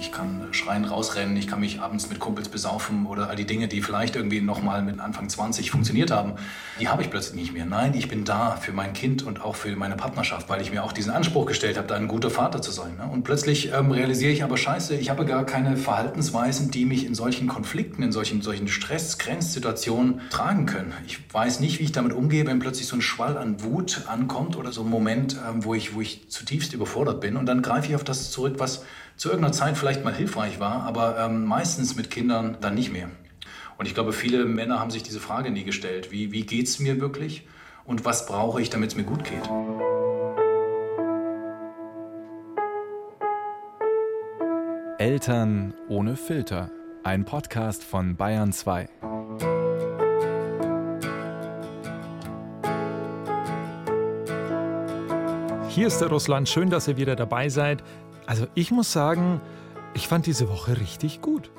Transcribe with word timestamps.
Ich 0.00 0.12
kann 0.12 0.48
schreien, 0.52 0.84
rausrennen, 0.84 1.36
ich 1.36 1.46
kann 1.46 1.60
mich 1.60 1.80
abends 1.80 2.08
mit 2.08 2.18
Kumpels 2.18 2.48
besaufen 2.48 3.06
oder 3.06 3.28
all 3.28 3.36
die 3.36 3.46
Dinge, 3.46 3.68
die 3.68 3.82
vielleicht 3.82 4.16
irgendwie 4.16 4.40
nochmal 4.40 4.82
mit 4.82 5.00
Anfang 5.00 5.28
20 5.28 5.70
funktioniert 5.70 6.10
haben, 6.10 6.34
die 6.80 6.88
habe 6.88 7.02
ich 7.02 7.10
plötzlich 7.10 7.36
nicht 7.40 7.52
mehr. 7.52 7.66
Nein, 7.66 7.94
ich 7.94 8.08
bin 8.08 8.24
da 8.24 8.56
für 8.56 8.72
mein 8.72 8.92
Kind 8.92 9.22
und 9.22 9.42
auch 9.42 9.56
für 9.56 9.74
meine 9.76 9.96
Partnerschaft, 9.96 10.48
weil 10.48 10.60
ich 10.60 10.70
mir 10.70 10.84
auch 10.84 10.92
diesen 10.92 11.12
Anspruch 11.12 11.46
gestellt 11.46 11.76
habe, 11.76 11.86
da 11.86 11.94
ein 11.94 12.08
guter 12.08 12.30
Vater 12.30 12.62
zu 12.62 12.70
sein. 12.70 12.96
Ne? 12.96 13.08
Und 13.10 13.24
plötzlich 13.24 13.72
ähm, 13.72 13.90
realisiere 13.90 14.32
ich 14.32 14.42
aber, 14.42 14.56
scheiße, 14.56 14.96
ich 14.96 15.10
habe 15.10 15.24
gar 15.24 15.44
keine 15.44 15.76
Verhaltensweisen, 15.76 16.70
die 16.70 16.84
mich 16.84 17.06
in 17.06 17.14
solchen 17.14 17.48
Konflikten, 17.48 18.02
in 18.02 18.12
solchen, 18.12 18.42
solchen 18.42 18.68
Stress, 18.68 19.18
Grenzsituationen 19.18 20.20
tragen 20.30 20.66
können. 20.66 20.92
Ich 21.06 21.18
weiß 21.32 21.60
nicht, 21.60 21.78
wie 21.78 21.84
ich 21.84 21.92
damit 21.92 22.12
umgehe, 22.12 22.46
wenn 22.46 22.58
plötzlich 22.58 22.86
so 22.86 22.96
ein 22.96 23.02
Schwall 23.02 23.36
an 23.36 23.62
Wut 23.62 24.02
ankommt 24.08 24.56
oder 24.56 24.72
so 24.72 24.82
ein 24.82 24.90
Moment, 24.90 25.36
ähm, 25.48 25.64
wo, 25.64 25.74
ich, 25.74 25.94
wo 25.94 26.00
ich 26.00 26.28
zutiefst 26.28 26.72
überfordert 26.72 27.20
bin. 27.20 27.36
Und 27.36 27.46
dann 27.46 27.62
greife 27.62 27.88
ich 27.88 27.94
auf 27.94 28.04
das 28.04 28.30
zurück, 28.30 28.54
was 28.58 28.84
zu 29.16 29.28
irgendeiner 29.28 29.52
Zeit 29.52 29.76
vielleicht 29.84 30.02
mal 30.02 30.14
hilfreich 30.14 30.60
war, 30.60 30.84
aber 30.84 31.18
ähm, 31.18 31.44
meistens 31.44 31.94
mit 31.94 32.10
Kindern 32.10 32.56
dann 32.62 32.74
nicht 32.74 32.90
mehr. 32.90 33.10
Und 33.76 33.84
ich 33.84 33.92
glaube, 33.92 34.14
viele 34.14 34.46
Männer 34.46 34.80
haben 34.80 34.90
sich 34.90 35.02
diese 35.02 35.20
Frage 35.20 35.50
nie 35.50 35.62
gestellt. 35.62 36.10
Wie, 36.10 36.32
wie 36.32 36.46
geht 36.46 36.68
es 36.68 36.78
mir 36.78 37.02
wirklich 37.02 37.46
und 37.84 38.06
was 38.06 38.24
brauche 38.24 38.62
ich, 38.62 38.70
damit 38.70 38.92
es 38.92 38.96
mir 38.96 39.04
gut 39.04 39.24
geht? 39.24 39.42
Eltern 44.96 45.74
ohne 45.90 46.16
Filter. 46.16 46.70
Ein 47.02 47.26
Podcast 47.26 47.84
von 47.84 48.16
Bayern 48.16 48.54
2. 48.54 48.88
Hier 55.68 55.88
ist 55.88 55.98
der 55.98 56.08
Russland. 56.08 56.48
Schön, 56.48 56.70
dass 56.70 56.88
ihr 56.88 56.96
wieder 56.96 57.16
dabei 57.16 57.50
seid. 57.50 57.84
Also 58.24 58.46
ich 58.54 58.70
muss 58.70 58.90
sagen, 58.90 59.42
ich 59.94 60.08
fand 60.08 60.26
diese 60.26 60.48
Woche 60.48 60.80
richtig 60.80 61.20
gut. 61.20 61.50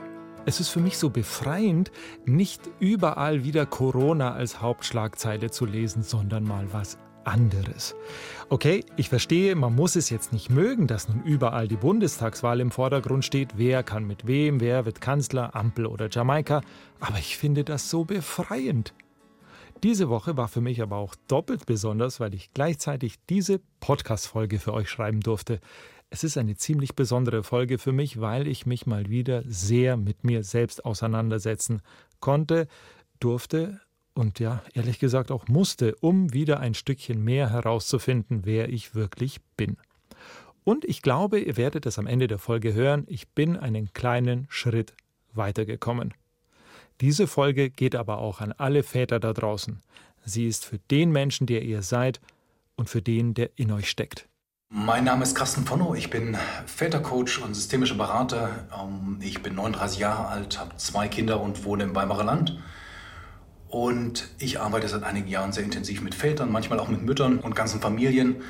Es 0.46 0.60
ist 0.60 0.70
für 0.70 0.80
mich 0.80 0.98
so 0.98 1.10
befreiend, 1.10 1.92
nicht 2.26 2.62
überall 2.80 3.44
wieder 3.44 3.66
Corona 3.66 4.34
als 4.34 4.62
Hauptschlagzeile 4.62 5.50
zu 5.50 5.66
lesen, 5.66 6.04
sondern 6.04 6.44
mal 6.44 6.68
was 6.72 7.00
anderes. 7.24 7.96
Okay, 8.50 8.86
ich 8.98 9.10
verstehe, 9.10 9.56
man 9.56 9.74
muss 9.74 9.96
es 9.96 10.12
jetzt 10.12 10.32
nicht 10.34 10.52
mögen, 10.52 10.86
dass 10.86 11.10
nun 11.10 11.24
überall 11.24 11.68
die 11.68 11.78
Bundestagswahl 11.78 12.60
im 12.60 12.70
Vordergrund 12.70 13.26
steht. 13.26 13.58
Wer 13.58 13.82
kann 13.82 14.06
mit 14.06 14.28
wem, 14.28 14.60
wer 14.60 14.86
wird 14.86 15.02
Kanzler, 15.02 15.56
Ampel 15.56 15.88
oder 15.88 16.10
Jamaika. 16.12 16.62
Aber 17.00 17.18
ich 17.18 17.38
finde 17.38 17.64
das 17.64 17.90
so 17.90 18.06
befreiend. 18.06 18.94
Diese 19.84 20.10
Woche 20.10 20.38
war 20.38 20.48
für 20.48 20.62
mich 20.62 20.82
aber 20.82 20.98
auch 20.98 21.16
doppelt 21.28 21.66
besonders, 21.66 22.20
weil 22.20 22.34
ich 22.34 22.54
gleichzeitig 22.54 23.16
diese 23.30 23.60
Podcast-Folge 23.80 24.60
für 24.60 24.74
euch 24.74 24.90
schreiben 24.90 25.20
durfte. 25.20 25.60
Es 26.10 26.24
ist 26.24 26.38
eine 26.38 26.56
ziemlich 26.56 26.96
besondere 26.96 27.44
Folge 27.44 27.78
für 27.78 27.92
mich, 27.92 28.22
weil 28.22 28.48
ich 28.48 28.66
mich 28.66 28.86
mal 28.86 29.10
wieder 29.10 29.44
sehr 29.48 29.98
mit 29.98 30.24
mir 30.24 30.44
selbst 30.44 30.86
auseinandersetzen 30.86 31.82
konnte, 32.20 32.68
durfte 33.20 33.82
und 34.14 34.40
ja, 34.40 34.64
ehrlich 34.74 35.00
gesagt 35.00 35.30
auch 35.30 35.48
musste, 35.48 35.96
um 35.96 36.32
wieder 36.32 36.60
ein 36.60 36.74
Stückchen 36.74 37.24
mehr 37.24 37.50
herauszufinden, 37.50 38.46
wer 38.46 38.70
ich 38.70 38.96
wirklich 38.96 39.42
bin. 39.58 39.78
Und 40.64 40.86
ich 40.86 41.02
glaube, 41.02 41.40
ihr 41.40 41.58
werdet 41.58 41.86
es 41.86 42.00
am 42.00 42.08
Ende 42.08 42.28
der 42.28 42.40
Folge 42.40 42.74
hören, 42.74 43.04
ich 43.08 43.28
bin 43.30 43.58
einen 43.58 43.94
kleinen 43.94 44.48
Schritt 44.50 44.94
weitergekommen. 45.34 46.14
Diese 47.02 47.28
Folge 47.28 47.70
geht 47.70 47.96
aber 47.96 48.20
auch 48.20 48.40
an 48.40 48.54
alle 48.54 48.84
Väter 48.84 49.20
da 49.20 49.34
draußen. 49.34 49.82
Sie 50.24 50.48
ist 50.48 50.66
für 50.66 50.80
den 50.80 51.12
Menschen, 51.12 51.46
der 51.46 51.64
ihr 51.64 51.82
seid 51.82 52.22
und 52.78 52.90
für 52.90 53.02
den, 53.02 53.34
der 53.34 53.52
in 53.58 53.72
euch 53.72 53.90
steckt. 53.90 54.30
Mein 54.78 55.04
Name 55.04 55.24
ist 55.24 55.36
Carsten 55.36 55.64
Ponno, 55.64 55.96
ich 55.96 56.10
bin 56.10 56.38
Vätercoach 56.66 57.42
und 57.42 57.54
systemischer 57.54 57.96
Berater. 57.96 58.68
Ähm, 58.78 59.18
ich 59.22 59.42
bin 59.42 59.56
39 59.56 60.00
Jahre 60.00 60.28
alt, 60.28 60.60
habe 60.60 60.76
zwei 60.78 61.08
Kinder 61.08 61.40
und 61.40 61.64
wohne 61.64 61.86
im 61.86 61.96
Weimarer 61.96 62.24
Land. 62.24 62.62
Und 63.70 64.28
ich 64.38 64.60
arbeite 64.60 64.88
seit 64.88 65.04
einigen 65.04 65.28
Jahren 65.28 65.54
sehr 65.54 65.64
intensiv 65.64 66.02
mit 66.02 66.14
Vätern, 66.14 66.52
manchmal 66.52 66.80
auch 66.80 66.88
mit 66.88 67.04
Müttern 67.04 67.40
und 67.40 67.56
ganzen 67.56 67.80
Familien. 67.80 68.44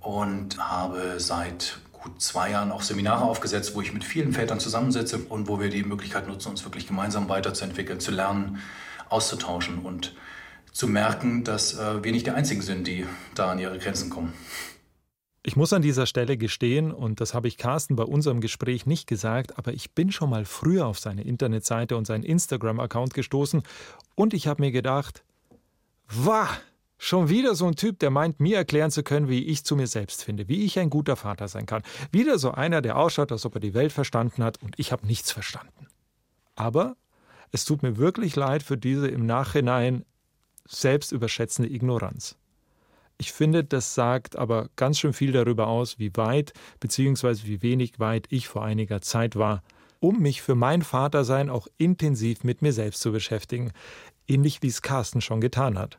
Und 0.00 0.58
habe 0.58 1.18
seit 1.18 1.80
gut 1.92 2.22
zwei 2.22 2.50
Jahren 2.50 2.70
auch 2.70 2.82
Seminare 2.82 3.24
aufgesetzt, 3.24 3.74
wo 3.74 3.82
ich 3.82 3.92
mit 3.92 4.04
vielen 4.04 4.32
Vätern 4.32 4.60
zusammensetze 4.60 5.18
und 5.18 5.48
wo 5.48 5.60
wir 5.60 5.70
die 5.70 5.82
Möglichkeit 5.82 6.28
nutzen, 6.28 6.50
uns 6.50 6.64
wirklich 6.64 6.86
gemeinsam 6.86 7.28
weiterzuentwickeln, 7.28 8.00
zu 8.00 8.10
lernen, 8.10 8.58
auszutauschen 9.08 9.80
und 9.80 10.14
zu 10.72 10.86
merken, 10.86 11.42
dass 11.42 11.74
äh, 11.78 12.04
wir 12.04 12.12
nicht 12.12 12.26
die 12.26 12.30
Einzigen 12.30 12.62
sind, 12.62 12.86
die 12.86 13.06
da 13.34 13.50
an 13.50 13.58
ihre 13.58 13.78
Grenzen 13.78 14.08
kommen. 14.08 14.32
Ich 15.48 15.56
muss 15.56 15.72
an 15.72 15.80
dieser 15.80 16.04
Stelle 16.04 16.36
gestehen, 16.36 16.92
und 16.92 17.22
das 17.22 17.32
habe 17.32 17.48
ich 17.48 17.56
Carsten 17.56 17.96
bei 17.96 18.02
unserem 18.02 18.42
Gespräch 18.42 18.84
nicht 18.84 19.06
gesagt, 19.06 19.56
aber 19.56 19.72
ich 19.72 19.92
bin 19.92 20.12
schon 20.12 20.28
mal 20.28 20.44
früher 20.44 20.84
auf 20.84 20.98
seine 20.98 21.22
Internetseite 21.22 21.96
und 21.96 22.06
seinen 22.06 22.22
Instagram-Account 22.22 23.14
gestoßen 23.14 23.62
und 24.14 24.34
ich 24.34 24.46
habe 24.46 24.60
mir 24.60 24.72
gedacht, 24.72 25.24
wah, 26.06 26.50
schon 26.98 27.30
wieder 27.30 27.54
so 27.54 27.66
ein 27.66 27.76
Typ, 27.76 27.98
der 27.98 28.10
meint, 28.10 28.40
mir 28.40 28.58
erklären 28.58 28.90
zu 28.90 29.02
können, 29.02 29.30
wie 29.30 29.42
ich 29.42 29.64
zu 29.64 29.74
mir 29.74 29.86
selbst 29.86 30.22
finde, 30.22 30.48
wie 30.48 30.66
ich 30.66 30.78
ein 30.78 30.90
guter 30.90 31.16
Vater 31.16 31.48
sein 31.48 31.64
kann. 31.64 31.82
Wieder 32.12 32.38
so 32.38 32.50
einer, 32.50 32.82
der 32.82 32.98
ausschaut, 32.98 33.32
als 33.32 33.46
ob 33.46 33.54
er 33.54 33.60
die 33.60 33.72
Welt 33.72 33.92
verstanden 33.92 34.44
hat 34.44 34.62
und 34.62 34.74
ich 34.78 34.92
habe 34.92 35.06
nichts 35.06 35.32
verstanden. 35.32 35.86
Aber 36.56 36.94
es 37.52 37.64
tut 37.64 37.82
mir 37.82 37.96
wirklich 37.96 38.36
leid 38.36 38.62
für 38.62 38.76
diese 38.76 39.08
im 39.08 39.24
Nachhinein 39.24 40.04
selbst 40.66 41.10
überschätzende 41.10 41.72
Ignoranz. 41.72 42.36
Ich 43.20 43.32
finde, 43.32 43.64
das 43.64 43.94
sagt 43.96 44.36
aber 44.36 44.68
ganz 44.76 45.00
schön 45.00 45.12
viel 45.12 45.32
darüber 45.32 45.66
aus, 45.66 45.98
wie 45.98 46.12
weit 46.14 46.52
bzw. 46.78 47.38
wie 47.44 47.62
wenig 47.62 47.98
weit 47.98 48.26
ich 48.30 48.46
vor 48.46 48.64
einiger 48.64 49.00
Zeit 49.00 49.34
war, 49.34 49.64
um 49.98 50.20
mich 50.20 50.40
für 50.40 50.54
mein 50.54 50.82
Vatersein 50.82 51.50
auch 51.50 51.66
intensiv 51.78 52.44
mit 52.44 52.62
mir 52.62 52.72
selbst 52.72 53.00
zu 53.00 53.10
beschäftigen, 53.10 53.72
ähnlich 54.28 54.62
wie 54.62 54.68
es 54.68 54.82
Carsten 54.82 55.20
schon 55.20 55.40
getan 55.40 55.76
hat. 55.76 55.98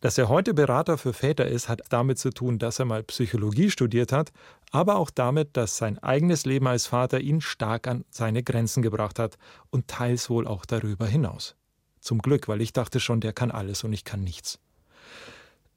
Dass 0.00 0.16
er 0.16 0.30
heute 0.30 0.54
Berater 0.54 0.96
für 0.96 1.12
Väter 1.12 1.46
ist, 1.46 1.68
hat 1.68 1.82
damit 1.90 2.18
zu 2.18 2.30
tun, 2.30 2.58
dass 2.58 2.78
er 2.78 2.86
mal 2.86 3.02
Psychologie 3.02 3.70
studiert 3.70 4.12
hat, 4.12 4.32
aber 4.70 4.96
auch 4.96 5.10
damit, 5.10 5.56
dass 5.56 5.76
sein 5.76 5.98
eigenes 5.98 6.46
Leben 6.46 6.66
als 6.66 6.86
Vater 6.86 7.20
ihn 7.20 7.42
stark 7.42 7.88
an 7.88 8.06
seine 8.08 8.42
Grenzen 8.42 8.82
gebracht 8.82 9.18
hat 9.18 9.36
und 9.68 9.88
teils 9.88 10.30
wohl 10.30 10.46
auch 10.46 10.64
darüber 10.64 11.06
hinaus. 11.06 11.56
Zum 12.00 12.20
Glück, 12.20 12.48
weil 12.48 12.62
ich 12.62 12.72
dachte 12.72 13.00
schon, 13.00 13.20
der 13.20 13.34
kann 13.34 13.50
alles 13.50 13.84
und 13.84 13.92
ich 13.92 14.04
kann 14.04 14.22
nichts. 14.22 14.60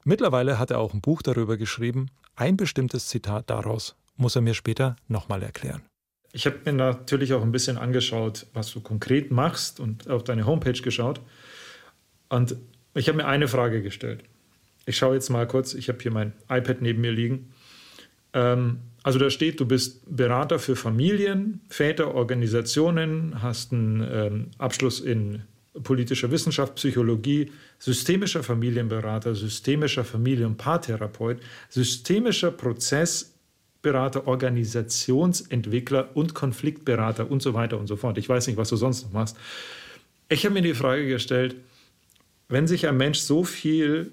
Mittlerweile 0.04 0.58
hat 0.58 0.70
er 0.70 0.78
auch 0.78 0.94
ein 0.94 1.00
Buch 1.00 1.22
darüber 1.22 1.56
geschrieben. 1.56 2.08
Ein 2.34 2.56
bestimmtes 2.56 3.08
Zitat 3.08 3.48
daraus 3.50 3.94
muss 4.16 4.36
er 4.36 4.42
mir 4.42 4.54
später 4.54 4.96
nochmal 5.08 5.42
erklären. 5.42 5.82
Ich 6.32 6.46
habe 6.46 6.58
mir 6.64 6.72
natürlich 6.72 7.34
auch 7.34 7.42
ein 7.42 7.52
bisschen 7.52 7.76
angeschaut, 7.76 8.46
was 8.54 8.72
du 8.72 8.80
konkret 8.80 9.30
machst 9.30 9.80
und 9.80 10.08
auf 10.08 10.24
deine 10.24 10.46
Homepage 10.46 10.80
geschaut. 10.80 11.20
Und 12.30 12.56
ich 12.94 13.08
habe 13.08 13.18
mir 13.18 13.26
eine 13.26 13.48
Frage 13.48 13.82
gestellt. 13.82 14.24
Ich 14.86 14.96
schaue 14.96 15.14
jetzt 15.14 15.28
mal 15.28 15.46
kurz, 15.46 15.74
ich 15.74 15.88
habe 15.88 15.98
hier 16.00 16.10
mein 16.10 16.32
iPad 16.48 16.80
neben 16.80 17.00
mir 17.00 17.12
liegen. 17.12 17.52
Ähm, 18.32 18.80
also 19.02 19.18
da 19.18 19.30
steht, 19.30 19.60
du 19.60 19.66
bist 19.66 20.04
Berater 20.16 20.58
für 20.58 20.74
Familien, 20.74 21.60
Väter, 21.68 22.14
Organisationen, 22.14 23.42
hast 23.42 23.72
einen 23.72 24.08
ähm, 24.10 24.50
Abschluss 24.58 25.00
in 25.00 25.42
politischer 25.82 26.30
Wissenschaft, 26.30 26.74
Psychologie, 26.74 27.50
systemischer 27.78 28.42
Familienberater, 28.42 29.34
systemischer 29.34 30.04
Familien- 30.04 30.48
und 30.48 30.56
Paartherapeut, 30.56 31.38
systemischer 31.70 32.50
Prozessberater, 32.50 34.26
Organisationsentwickler 34.26 36.10
und 36.14 36.34
Konfliktberater 36.34 37.30
und 37.30 37.42
so 37.42 37.54
weiter 37.54 37.78
und 37.78 37.86
so 37.86 37.96
fort. 37.96 38.18
Ich 38.18 38.28
weiß 38.28 38.46
nicht, 38.46 38.56
was 38.56 38.68
du 38.68 38.76
sonst 38.76 39.04
noch 39.04 39.12
machst. 39.12 39.36
Ich 40.28 40.44
habe 40.44 40.54
mir 40.54 40.62
die 40.62 40.74
Frage 40.74 41.06
gestellt, 41.08 41.56
wenn 42.48 42.66
sich 42.66 42.86
ein 42.86 42.96
Mensch 42.96 43.18
so 43.18 43.44
viel 43.44 44.12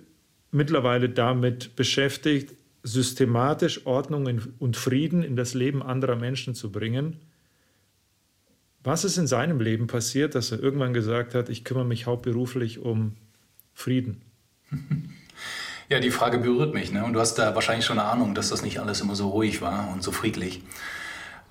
mittlerweile 0.52 1.10
damit 1.10 1.76
beschäftigt, 1.76 2.56
systematisch 2.84 3.86
Ordnung 3.86 4.42
und 4.60 4.78
Frieden 4.78 5.24
in 5.24 5.36
das 5.36 5.54
Leben 5.54 5.84
anderer 5.84 6.16
Menschen 6.16 6.56
zu 6.56 6.72
bringen, 6.72 7.18
was 8.90 9.04
ist 9.04 9.18
in 9.18 9.28
seinem 9.28 9.60
Leben 9.62 9.86
passiert, 9.86 10.34
dass 10.34 10.52
er 10.52 10.60
irgendwann 10.60 10.94
gesagt 10.94 11.36
hat, 11.36 11.50
ich 11.50 11.64
kümmere 11.64 11.86
mich 11.86 12.08
hauptberuflich 12.08 12.80
um 12.80 13.16
Frieden? 13.74 14.24
Ja, 15.90 16.00
die 16.00 16.12
Frage 16.12 16.38
berührt 16.38 16.76
mich. 16.76 16.92
Ne? 16.92 17.04
Und 17.04 17.14
du 17.14 17.20
hast 17.20 17.36
da 17.40 17.56
wahrscheinlich 17.56 17.84
schon 17.84 17.98
eine 17.98 18.08
Ahnung, 18.08 18.36
dass 18.36 18.50
das 18.50 18.62
nicht 18.62 18.80
alles 18.80 19.02
immer 19.02 19.16
so 19.16 19.30
ruhig 19.30 19.62
war 19.62 19.90
und 19.92 20.04
so 20.04 20.12
friedlich. 20.12 20.62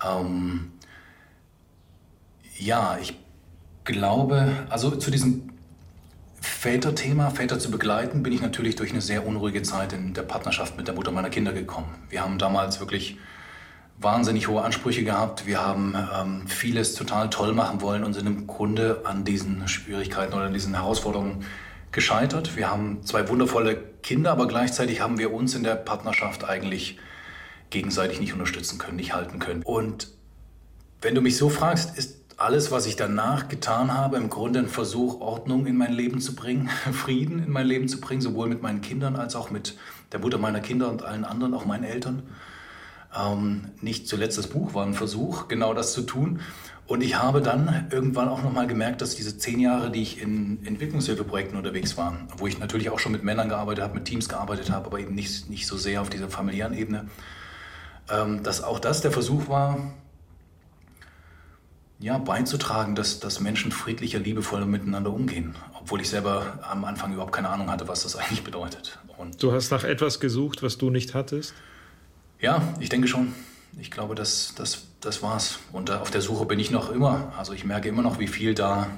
Ähm, 0.04 0.70
ja, 2.56 2.98
ich 3.00 3.14
glaube, 3.84 4.66
also 4.68 4.94
zu 4.94 5.10
diesem 5.10 5.50
Väterthema, 6.40 7.30
Väter 7.30 7.58
zu 7.58 7.70
begleiten, 7.70 8.22
bin 8.22 8.32
ich 8.32 8.40
natürlich 8.40 8.76
durch 8.76 8.92
eine 8.92 9.00
sehr 9.00 9.26
unruhige 9.26 9.62
Zeit 9.62 9.92
in 9.92 10.14
der 10.14 10.22
Partnerschaft 10.22 10.76
mit 10.76 10.86
der 10.86 10.94
Mutter 10.94 11.10
meiner 11.10 11.30
Kinder 11.30 11.52
gekommen. 11.52 11.92
Wir 12.08 12.22
haben 12.22 12.38
damals 12.38 12.78
wirklich 12.78 13.16
wahnsinnig 14.00 14.48
hohe 14.48 14.62
Ansprüche 14.62 15.04
gehabt. 15.04 15.46
Wir 15.46 15.64
haben 15.64 15.94
ähm, 15.94 16.46
vieles 16.46 16.94
total 16.94 17.30
toll 17.30 17.52
machen 17.52 17.80
wollen 17.80 18.04
und 18.04 18.14
sind 18.14 18.26
im 18.26 18.46
Grunde 18.46 19.02
an 19.04 19.24
diesen 19.24 19.66
Schwierigkeiten 19.66 20.32
oder 20.34 20.44
an 20.44 20.52
diesen 20.52 20.74
Herausforderungen 20.74 21.44
gescheitert. 21.90 22.56
Wir 22.56 22.70
haben 22.70 23.04
zwei 23.04 23.28
wundervolle 23.28 23.76
Kinder, 24.02 24.30
aber 24.30 24.46
gleichzeitig 24.46 25.00
haben 25.00 25.18
wir 25.18 25.32
uns 25.32 25.54
in 25.54 25.64
der 25.64 25.74
Partnerschaft 25.74 26.48
eigentlich 26.48 26.98
gegenseitig 27.70 28.20
nicht 28.20 28.32
unterstützen 28.32 28.78
können, 28.78 28.96
nicht 28.96 29.14
halten 29.14 29.38
können. 29.38 29.62
Und 29.62 30.08
Wenn 31.00 31.14
du 31.14 31.20
mich 31.20 31.36
so 31.36 31.48
fragst, 31.48 31.96
ist 31.96 32.16
alles, 32.38 32.72
was 32.72 32.86
ich 32.86 32.96
danach 32.96 33.48
getan 33.48 33.94
habe, 33.94 34.16
im 34.16 34.30
Grunde 34.30 34.58
ein 34.58 34.68
Versuch, 34.68 35.20
Ordnung 35.20 35.66
in 35.66 35.76
mein 35.76 35.92
Leben 35.92 36.20
zu 36.20 36.34
bringen, 36.34 36.68
Frieden 36.92 37.42
in 37.44 37.50
mein 37.50 37.66
Leben 37.66 37.88
zu 37.88 38.00
bringen, 38.00 38.20
sowohl 38.20 38.48
mit 38.48 38.62
meinen 38.62 38.80
Kindern 38.80 39.16
als 39.16 39.36
auch 39.36 39.50
mit 39.50 39.76
der 40.12 40.20
Mutter 40.20 40.38
meiner 40.38 40.60
Kinder 40.60 40.88
und 40.90 41.02
allen 41.04 41.24
anderen, 41.24 41.54
auch 41.54 41.66
meinen 41.66 41.84
Eltern. 41.84 42.24
Ähm, 43.16 43.70
nicht 43.80 44.08
zuletzt 44.08 44.38
das 44.38 44.48
Buch 44.48 44.74
war 44.74 44.84
ein 44.84 44.94
Versuch, 44.94 45.48
genau 45.48 45.74
das 45.74 45.92
zu 45.92 46.02
tun. 46.02 46.40
Und 46.86 47.02
ich 47.02 47.16
habe 47.16 47.42
dann 47.42 47.86
irgendwann 47.90 48.28
auch 48.28 48.42
nochmal 48.42 48.66
gemerkt, 48.66 49.02
dass 49.02 49.14
diese 49.14 49.36
zehn 49.36 49.60
Jahre, 49.60 49.90
die 49.90 50.00
ich 50.00 50.22
in 50.22 50.64
Entwicklungshilfeprojekten 50.64 51.56
unterwegs 51.56 51.98
war, 51.98 52.16
wo 52.38 52.46
ich 52.46 52.58
natürlich 52.58 52.88
auch 52.88 52.98
schon 52.98 53.12
mit 53.12 53.22
Männern 53.22 53.50
gearbeitet 53.50 53.84
habe, 53.84 53.94
mit 53.94 54.06
Teams 54.06 54.28
gearbeitet 54.28 54.70
habe, 54.70 54.86
aber 54.86 54.98
eben 54.98 55.14
nicht, 55.14 55.50
nicht 55.50 55.66
so 55.66 55.76
sehr 55.76 56.00
auf 56.00 56.08
dieser 56.08 56.30
familiären 56.30 56.72
Ebene, 56.72 57.06
ähm, 58.10 58.42
dass 58.42 58.62
auch 58.62 58.78
das 58.78 59.02
der 59.02 59.10
Versuch 59.10 59.48
war, 59.48 59.92
ja, 62.00 62.16
beizutragen, 62.16 62.94
dass, 62.94 63.20
dass 63.20 63.40
Menschen 63.40 63.72
friedlicher, 63.72 64.20
liebevoller 64.20 64.66
miteinander 64.66 65.12
umgehen. 65.12 65.56
Obwohl 65.80 66.00
ich 66.00 66.08
selber 66.08 66.58
am 66.62 66.84
Anfang 66.84 67.12
überhaupt 67.12 67.32
keine 67.32 67.48
Ahnung 67.48 67.70
hatte, 67.70 67.88
was 67.88 68.04
das 68.04 68.16
eigentlich 68.16 68.44
bedeutet. 68.44 68.98
Und 69.18 69.42
du 69.42 69.52
hast 69.52 69.70
nach 69.70 69.84
etwas 69.84 70.20
gesucht, 70.20 70.62
was 70.62 70.78
du 70.78 70.90
nicht 70.90 71.14
hattest? 71.14 71.54
Ja, 72.40 72.62
ich 72.78 72.88
denke 72.88 73.08
schon. 73.08 73.34
Ich 73.80 73.90
glaube, 73.90 74.14
das, 74.14 74.54
das, 74.56 74.86
das 75.00 75.22
war's. 75.22 75.58
Und 75.72 75.90
auf 75.90 76.10
der 76.10 76.20
Suche 76.20 76.46
bin 76.46 76.60
ich 76.60 76.70
noch 76.70 76.90
immer. 76.90 77.32
Also 77.36 77.52
ich 77.52 77.64
merke 77.64 77.88
immer 77.88 78.02
noch, 78.02 78.20
wie 78.20 78.28
viel 78.28 78.54
da, 78.54 78.88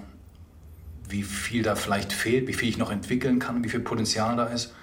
wie 1.09 1.23
viel 1.23 1.63
da 1.63 1.75
vielleicht 1.75 2.13
fehlt, 2.13 2.49
wie 2.49 2.53
viel 2.53 2.69
ich 2.69 2.77
noch 2.77 2.91
entwickeln 2.91 3.39
kann, 3.39 3.65
wie 3.65 3.71
viel 3.71 3.81
Potenzial 3.81 4.37
da 4.37 4.45
ist. 4.47 4.75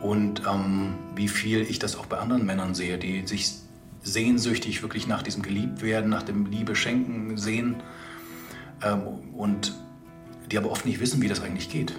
Und 0.00 0.42
ähm, 0.46 0.94
wie 1.14 1.28
viel 1.28 1.60
ich 1.60 1.78
das 1.78 1.96
auch 1.96 2.06
bei 2.06 2.18
anderen 2.18 2.46
Männern 2.46 2.74
sehe, 2.74 2.98
die 2.98 3.26
sich 3.26 3.52
sehnsüchtig 4.02 4.82
wirklich 4.82 5.06
nach 5.06 5.22
diesem 5.22 5.42
Geliebtwerden, 5.42 6.08
nach 6.08 6.22
dem 6.22 6.46
Liebe 6.46 6.76
schenken 6.76 7.36
sehen 7.36 7.76
ähm, 8.82 9.02
und 9.34 9.74
die 10.50 10.58
aber 10.58 10.70
oft 10.70 10.84
nicht 10.84 11.00
wissen, 11.00 11.22
wie 11.22 11.28
das 11.28 11.40
eigentlich 11.40 11.70
geht. 11.70 11.98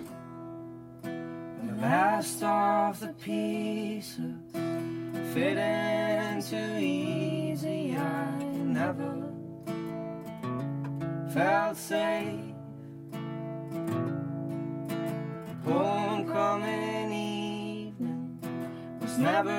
Last 1.86 2.42
of 2.42 3.00
the 3.00 3.14
pieces 3.14 4.42
fit 5.36 5.56
into 5.56 6.80
easy. 6.80 7.96
I 7.96 8.44
never 8.80 9.14
felt 11.32 11.78
safe. 11.78 12.56
Homecoming 15.64 17.12
evening 17.12 18.40
was 19.00 19.20
never 19.20 19.52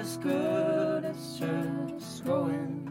as 0.00 0.16
good. 0.16 1.04
As 1.04 1.38
just 1.38 2.24
going 2.24 2.88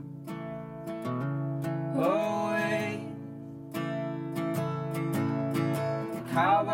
away. 1.96 3.08
Cowboys 6.32 6.73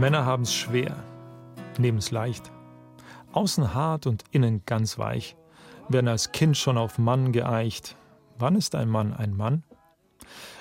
Männer 0.00 0.24
haben's 0.24 0.54
schwer, 0.54 0.96
neben's 1.76 2.10
leicht. 2.10 2.50
Außen 3.32 3.74
hart 3.74 4.06
und 4.06 4.24
innen 4.30 4.62
ganz 4.64 4.96
weich 4.96 5.36
werden 5.90 6.08
als 6.08 6.32
Kind 6.32 6.56
schon 6.56 6.78
auf 6.78 6.96
Mann 6.96 7.32
geeicht. 7.32 7.96
Wann 8.38 8.56
ist 8.56 8.74
ein 8.74 8.88
Mann 8.88 9.12
ein 9.12 9.36
Mann? 9.36 9.62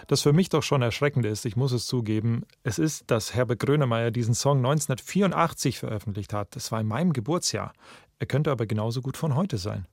Das 0.08 0.24
für 0.24 0.34
mich 0.34 0.50
doch 0.50 0.62
schon 0.62 0.82
erschreckend 0.82 1.26
ist, 1.26 1.46
ich 1.46 1.56
muss 1.56 1.72
es 1.72 1.86
zugeben, 1.86 2.44
es 2.64 2.80
ist, 2.80 3.10
dass 3.12 3.34
Herbert 3.34 3.62
Grönemeyer 3.62 4.12
diesen 4.12 4.34
Song 4.34 4.58
1984 4.58 5.80
veröffentlicht 5.80 6.34
hat. 6.34 6.54
Das 6.58 6.74
war 6.74 6.82
in 6.82 6.88
meinem 6.88 7.14
Geburtsjahr. 7.14 7.72
Er 8.20 8.28
könnte 8.28 8.52
aber 8.52 8.66
genauso 8.66 9.02
gut 9.02 9.16
von 9.16 9.36
heute 9.36 9.58
sein. 9.58 9.88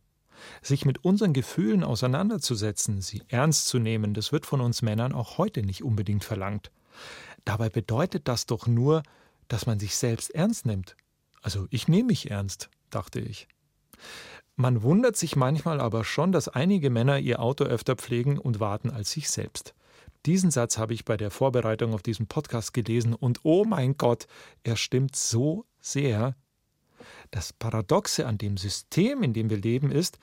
Sich 0.60 0.84
mit 0.84 1.04
unseren 1.04 1.32
Gefühlen 1.32 1.84
auseinanderzusetzen, 1.84 3.00
sie 3.00 3.22
ernst 3.28 3.68
zu 3.68 3.78
nehmen, 3.78 4.12
das 4.12 4.32
wird 4.32 4.44
von 4.44 4.60
uns 4.60 4.82
Männern 4.82 5.12
auch 5.12 5.38
heute 5.38 5.62
nicht 5.62 5.84
unbedingt 5.84 6.24
verlangt. 6.24 6.72
Dabei 7.44 7.68
bedeutet 7.68 8.26
das 8.26 8.46
doch 8.46 8.66
nur, 8.66 9.04
dass 9.48 9.66
man 9.66 9.78
sich 9.78 9.96
selbst 9.96 10.34
ernst 10.34 10.66
nimmt. 10.66 10.96
Also 11.42 11.66
ich 11.70 11.88
nehme 11.88 12.08
mich 12.08 12.30
ernst, 12.30 12.70
dachte 12.90 13.20
ich. 13.20 13.48
Man 14.56 14.82
wundert 14.82 15.16
sich 15.16 15.36
manchmal 15.36 15.80
aber 15.80 16.02
schon, 16.02 16.32
dass 16.32 16.48
einige 16.48 16.90
Männer 16.90 17.18
ihr 17.18 17.40
Auto 17.40 17.64
öfter 17.64 17.94
pflegen 17.94 18.38
und 18.38 18.58
warten 18.58 18.90
als 18.90 19.10
sich 19.10 19.28
selbst. 19.28 19.74
Diesen 20.24 20.50
Satz 20.50 20.78
habe 20.78 20.94
ich 20.94 21.04
bei 21.04 21.16
der 21.16 21.30
Vorbereitung 21.30 21.94
auf 21.94 22.02
diesen 22.02 22.26
Podcast 22.26 22.72
gelesen 22.72 23.14
und 23.14 23.40
oh 23.44 23.64
mein 23.64 23.96
Gott, 23.96 24.26
er 24.64 24.76
stimmt 24.76 25.14
so 25.14 25.66
sehr. 25.80 26.34
Das 27.30 27.52
Paradoxe 27.52 28.26
an 28.26 28.38
dem 28.38 28.56
System, 28.56 29.22
in 29.22 29.32
dem 29.34 29.50
wir 29.50 29.58
leben, 29.58 29.92
ist, 29.92 30.18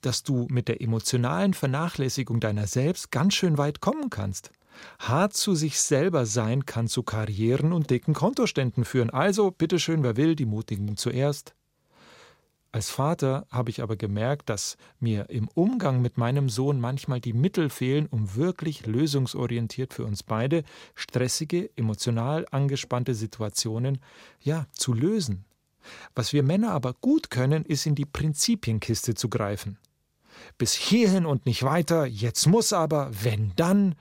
dass 0.00 0.22
du 0.22 0.46
mit 0.50 0.68
der 0.68 0.80
emotionalen 0.80 1.54
Vernachlässigung 1.54 2.40
deiner 2.40 2.66
selbst 2.66 3.10
ganz 3.10 3.34
schön 3.34 3.58
weit 3.58 3.80
kommen 3.80 4.10
kannst. 4.10 4.52
Hart 4.98 5.34
zu 5.34 5.54
sich 5.54 5.80
selber 5.80 6.26
sein 6.26 6.66
kann 6.66 6.88
zu 6.88 7.02
Karrieren 7.02 7.72
und 7.72 7.90
dicken 7.90 8.14
Kontoständen 8.14 8.84
führen. 8.84 9.10
Also, 9.10 9.50
bitteschön, 9.50 10.02
wer 10.02 10.16
will, 10.16 10.34
die 10.34 10.46
Mutigen 10.46 10.96
zuerst. 10.96 11.54
Als 12.70 12.90
Vater 12.90 13.46
habe 13.50 13.70
ich 13.70 13.82
aber 13.82 13.96
gemerkt, 13.96 14.50
dass 14.50 14.76
mir 15.00 15.30
im 15.30 15.48
Umgang 15.54 16.02
mit 16.02 16.18
meinem 16.18 16.50
Sohn 16.50 16.80
manchmal 16.80 17.18
die 17.18 17.32
Mittel 17.32 17.70
fehlen, 17.70 18.06
um 18.06 18.34
wirklich 18.34 18.84
lösungsorientiert 18.86 19.94
für 19.94 20.04
uns 20.04 20.22
beide 20.22 20.64
stressige, 20.94 21.70
emotional 21.76 22.46
angespannte 22.50 23.14
Situationen 23.14 24.00
ja 24.40 24.66
zu 24.72 24.92
lösen. 24.92 25.46
Was 26.14 26.34
wir 26.34 26.42
Männer 26.42 26.72
aber 26.72 26.92
gut 26.92 27.30
können, 27.30 27.64
ist 27.64 27.86
in 27.86 27.94
die 27.94 28.04
Prinzipienkiste 28.04 29.14
zu 29.14 29.30
greifen. 29.30 29.78
Bis 30.58 30.74
hierhin 30.74 31.24
und 31.24 31.46
nicht 31.46 31.62
weiter, 31.62 32.04
jetzt 32.04 32.46
muss 32.46 32.72
aber, 32.72 33.10
wenn 33.22 33.52
dann. 33.56 33.94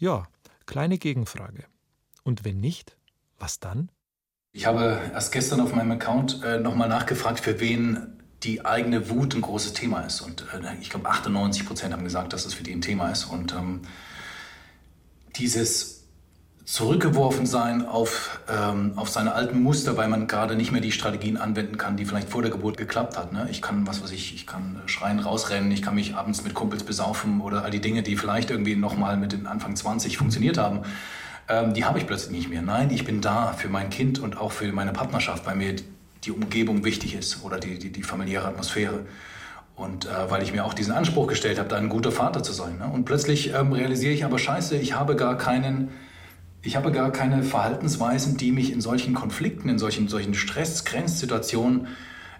Ja, 0.00 0.26
kleine 0.64 0.96
Gegenfrage. 0.96 1.64
Und 2.22 2.42
wenn 2.42 2.58
nicht, 2.58 2.96
was 3.38 3.60
dann? 3.60 3.92
Ich 4.52 4.64
habe 4.64 4.98
erst 5.12 5.30
gestern 5.30 5.60
auf 5.60 5.74
meinem 5.74 5.90
Account 5.92 6.42
äh, 6.42 6.58
nochmal 6.58 6.88
nachgefragt, 6.88 7.38
für 7.40 7.60
wen 7.60 8.18
die 8.42 8.64
eigene 8.64 9.10
Wut 9.10 9.34
ein 9.34 9.42
großes 9.42 9.74
Thema 9.74 10.00
ist. 10.00 10.22
Und 10.22 10.46
äh, 10.54 10.74
ich 10.80 10.88
glaube, 10.88 11.06
98 11.06 11.66
Prozent 11.66 11.92
haben 11.92 12.02
gesagt, 12.02 12.32
dass 12.32 12.46
es 12.46 12.54
für 12.54 12.62
die 12.62 12.72
ein 12.72 12.80
Thema 12.80 13.10
ist. 13.10 13.26
Und 13.26 13.52
ähm, 13.52 13.82
dieses 15.36 15.99
zurückgeworfen 16.70 17.46
sein 17.46 17.84
auf, 17.84 18.40
ähm, 18.48 18.92
auf 18.94 19.08
seine 19.08 19.34
alten 19.34 19.60
Muster, 19.60 19.96
weil 19.96 20.08
man 20.08 20.28
gerade 20.28 20.54
nicht 20.54 20.70
mehr 20.70 20.80
die 20.80 20.92
Strategien 20.92 21.36
anwenden 21.36 21.78
kann, 21.78 21.96
die 21.96 22.04
vielleicht 22.04 22.28
vor 22.28 22.42
der 22.42 22.50
Geburt 22.52 22.76
geklappt 22.76 23.16
hat. 23.18 23.32
Ne? 23.32 23.48
Ich 23.50 23.60
kann, 23.60 23.88
was 23.88 24.02
weiß 24.02 24.12
ich, 24.12 24.34
ich 24.34 24.46
kann 24.46 24.80
schreien, 24.86 25.18
rausrennen, 25.18 25.72
ich 25.72 25.82
kann 25.82 25.96
mich 25.96 26.14
abends 26.14 26.44
mit 26.44 26.54
Kumpels 26.54 26.84
besaufen 26.84 27.40
oder 27.40 27.64
all 27.64 27.70
die 27.70 27.80
Dinge, 27.80 28.04
die 28.04 28.16
vielleicht 28.16 28.50
irgendwie 28.50 28.76
nochmal 28.76 29.16
mit 29.16 29.32
den 29.32 29.48
Anfang 29.48 29.74
20 29.74 30.16
funktioniert 30.16 30.58
haben 30.58 30.82
ähm, 31.48 31.74
die 31.74 31.84
habe 31.84 31.98
ich 31.98 32.06
plötzlich 32.06 32.30
nicht 32.30 32.48
mehr. 32.48 32.62
Nein, 32.62 32.90
ich 32.90 33.04
bin 33.04 33.20
da 33.20 33.52
für 33.52 33.68
mein 33.68 33.90
Kind 33.90 34.20
und 34.20 34.38
auch 34.38 34.52
für 34.52 34.72
meine 34.72 34.92
Partnerschaft, 34.92 35.44
weil 35.46 35.56
mir 35.56 35.74
die 36.24 36.30
Umgebung 36.30 36.84
wichtig 36.84 37.14
ist 37.14 37.42
oder 37.44 37.58
die, 37.58 37.78
die, 37.78 37.90
die 37.90 38.02
familiäre 38.02 38.46
Atmosphäre. 38.46 39.00
Und 39.74 40.06
äh, 40.06 40.30
weil 40.30 40.42
ich 40.42 40.52
mir 40.52 40.64
auch 40.64 40.74
diesen 40.74 40.92
Anspruch 40.92 41.26
gestellt 41.26 41.58
habe, 41.58 41.68
da 41.68 41.76
ein 41.76 41.88
guter 41.88 42.12
Vater 42.12 42.42
zu 42.42 42.52
sein. 42.52 42.78
Ne? 42.78 42.84
Und 42.84 43.04
plötzlich 43.04 43.52
ähm, 43.52 43.72
realisiere 43.72 44.12
ich 44.12 44.24
aber, 44.24 44.38
scheiße, 44.38 44.76
ich 44.76 44.94
habe 44.94 45.16
gar 45.16 45.36
keinen, 45.38 45.88
ich 46.62 46.76
habe 46.76 46.92
gar 46.92 47.10
keine 47.10 47.42
Verhaltensweisen, 47.42 48.36
die 48.36 48.52
mich 48.52 48.72
in 48.72 48.80
solchen 48.80 49.14
Konflikten, 49.14 49.68
in 49.68 49.78
solchen, 49.78 50.08
solchen 50.08 50.34
Stress, 50.34 50.84
Grenzsituationen 50.84 51.88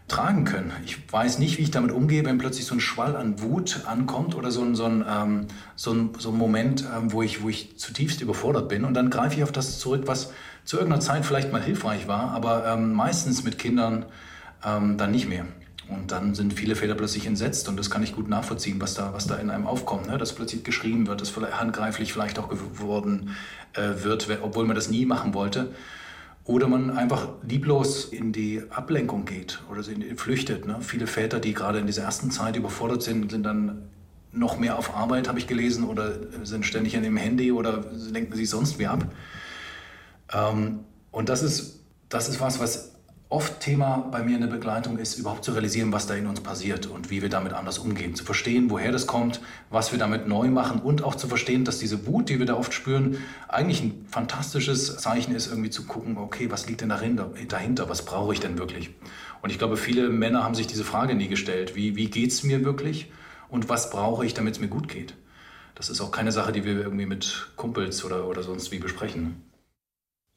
tragen 0.08 0.44
können. 0.44 0.72
Ich 0.84 0.98
weiß 1.10 1.38
nicht, 1.38 1.56
wie 1.56 1.62
ich 1.62 1.70
damit 1.70 1.92
umgehe, 1.92 2.24
wenn 2.24 2.36
plötzlich 2.36 2.66
so 2.66 2.74
ein 2.74 2.80
Schwall 2.80 3.16
an 3.16 3.40
Wut 3.40 3.82
ankommt 3.86 4.34
oder 4.34 4.50
so 4.50 4.62
ein, 4.62 4.74
so 4.74 4.84
ein, 4.84 5.04
ähm, 5.08 5.46
so 5.76 5.92
ein, 5.92 6.10
so 6.18 6.30
ein 6.30 6.36
Moment, 6.36 6.84
ähm, 6.94 7.12
wo, 7.12 7.22
ich, 7.22 7.42
wo 7.42 7.48
ich 7.48 7.78
zutiefst 7.78 8.20
überfordert 8.20 8.68
bin. 8.68 8.84
Und 8.84 8.94
dann 8.94 9.08
greife 9.08 9.36
ich 9.36 9.42
auf 9.42 9.52
das 9.52 9.78
zurück, 9.78 10.02
was 10.06 10.32
zu 10.64 10.76
irgendeiner 10.76 11.00
Zeit 11.00 11.24
vielleicht 11.24 11.52
mal 11.52 11.62
hilfreich 11.62 12.08
war, 12.08 12.32
aber 12.32 12.66
ähm, 12.66 12.92
meistens 12.92 13.44
mit 13.44 13.58
Kindern 13.58 14.04
ähm, 14.64 14.98
dann 14.98 15.12
nicht 15.12 15.28
mehr. 15.28 15.46
Und 15.90 16.12
dann 16.12 16.34
sind 16.34 16.54
viele 16.54 16.76
Väter 16.76 16.94
plötzlich 16.94 17.26
entsetzt 17.26 17.68
und 17.68 17.76
das 17.76 17.90
kann 17.90 18.02
ich 18.02 18.14
gut 18.14 18.28
nachvollziehen, 18.28 18.80
was 18.80 18.94
da, 18.94 19.12
was 19.12 19.26
da 19.26 19.36
in 19.36 19.50
einem 19.50 19.66
aufkommt. 19.66 20.06
Ne? 20.06 20.18
Dass 20.18 20.34
plötzlich 20.34 20.62
geschrieben 20.62 21.06
wird, 21.06 21.20
dass 21.20 21.30
vielleicht 21.30 21.60
handgreiflich 21.60 22.12
vielleicht 22.12 22.38
auch 22.38 22.48
geworden 22.48 23.30
äh, 23.74 24.02
wird, 24.04 24.28
obwohl 24.42 24.66
man 24.66 24.76
das 24.76 24.88
nie 24.88 25.04
machen 25.04 25.34
wollte. 25.34 25.72
Oder 26.44 26.68
man 26.68 26.90
einfach 26.90 27.28
lieblos 27.46 28.06
in 28.06 28.32
die 28.32 28.62
Ablenkung 28.70 29.24
geht 29.24 29.60
oder 29.70 29.82
flüchtet. 30.16 30.66
Ne? 30.66 30.78
Viele 30.80 31.06
Väter, 31.06 31.38
die 31.38 31.54
gerade 31.54 31.78
in 31.78 31.86
dieser 31.86 32.02
ersten 32.02 32.30
Zeit 32.30 32.56
überfordert 32.56 33.02
sind, 33.02 33.30
sind 33.30 33.44
dann 33.44 33.82
noch 34.32 34.58
mehr 34.58 34.78
auf 34.78 34.96
Arbeit, 34.96 35.28
habe 35.28 35.38
ich 35.38 35.46
gelesen, 35.46 35.84
oder 35.84 36.12
sind 36.44 36.64
ständig 36.64 36.96
an 36.96 37.02
dem 37.02 37.16
Handy 37.16 37.52
oder 37.52 37.84
lenken 38.12 38.34
sich 38.36 38.48
sonst 38.48 38.78
wie 38.78 38.86
ab. 38.86 39.04
Ähm, 40.32 40.80
und 41.10 41.28
das 41.28 41.42
ist, 41.42 41.80
das 42.08 42.28
ist 42.28 42.40
was, 42.40 42.60
was 42.60 42.92
oft 43.30 43.60
Thema 43.60 44.08
bei 44.10 44.24
mir 44.24 44.34
in 44.34 44.40
der 44.40 44.48
Begleitung 44.48 44.98
ist, 44.98 45.16
überhaupt 45.16 45.44
zu 45.44 45.52
realisieren, 45.52 45.92
was 45.92 46.08
da 46.08 46.14
in 46.14 46.26
uns 46.26 46.40
passiert 46.40 46.86
und 46.86 47.10
wie 47.10 47.22
wir 47.22 47.28
damit 47.28 47.52
anders 47.52 47.78
umgehen. 47.78 48.16
Zu 48.16 48.24
verstehen, 48.24 48.70
woher 48.70 48.90
das 48.90 49.06
kommt, 49.06 49.40
was 49.70 49.92
wir 49.92 50.00
damit 50.00 50.26
neu 50.26 50.48
machen 50.48 50.80
und 50.80 51.04
auch 51.04 51.14
zu 51.14 51.28
verstehen, 51.28 51.64
dass 51.64 51.78
diese 51.78 52.08
Wut, 52.08 52.28
die 52.28 52.40
wir 52.40 52.46
da 52.46 52.56
oft 52.56 52.74
spüren, 52.74 53.18
eigentlich 53.46 53.82
ein 53.82 54.04
fantastisches 54.10 54.98
Zeichen 54.98 55.32
ist, 55.32 55.46
irgendwie 55.46 55.70
zu 55.70 55.86
gucken, 55.86 56.18
okay, 56.18 56.50
was 56.50 56.66
liegt 56.66 56.80
denn 56.80 56.88
dahinter, 56.88 57.88
was 57.88 58.04
brauche 58.04 58.34
ich 58.34 58.40
denn 58.40 58.58
wirklich? 58.58 58.90
Und 59.42 59.50
ich 59.50 59.58
glaube, 59.58 59.76
viele 59.76 60.08
Männer 60.08 60.42
haben 60.42 60.56
sich 60.56 60.66
diese 60.66 60.84
Frage 60.84 61.14
nie 61.14 61.28
gestellt, 61.28 61.76
wie, 61.76 61.94
wie 61.94 62.10
geht 62.10 62.32
es 62.32 62.42
mir 62.42 62.64
wirklich 62.64 63.12
und 63.48 63.68
was 63.68 63.90
brauche 63.90 64.26
ich, 64.26 64.34
damit 64.34 64.54
es 64.54 64.60
mir 64.60 64.68
gut 64.68 64.88
geht? 64.88 65.14
Das 65.76 65.88
ist 65.88 66.00
auch 66.00 66.10
keine 66.10 66.32
Sache, 66.32 66.50
die 66.50 66.64
wir 66.64 66.72
irgendwie 66.80 67.06
mit 67.06 67.52
Kumpels 67.54 68.04
oder, 68.04 68.26
oder 68.26 68.42
sonst 68.42 68.72
wie 68.72 68.80
besprechen. 68.80 69.49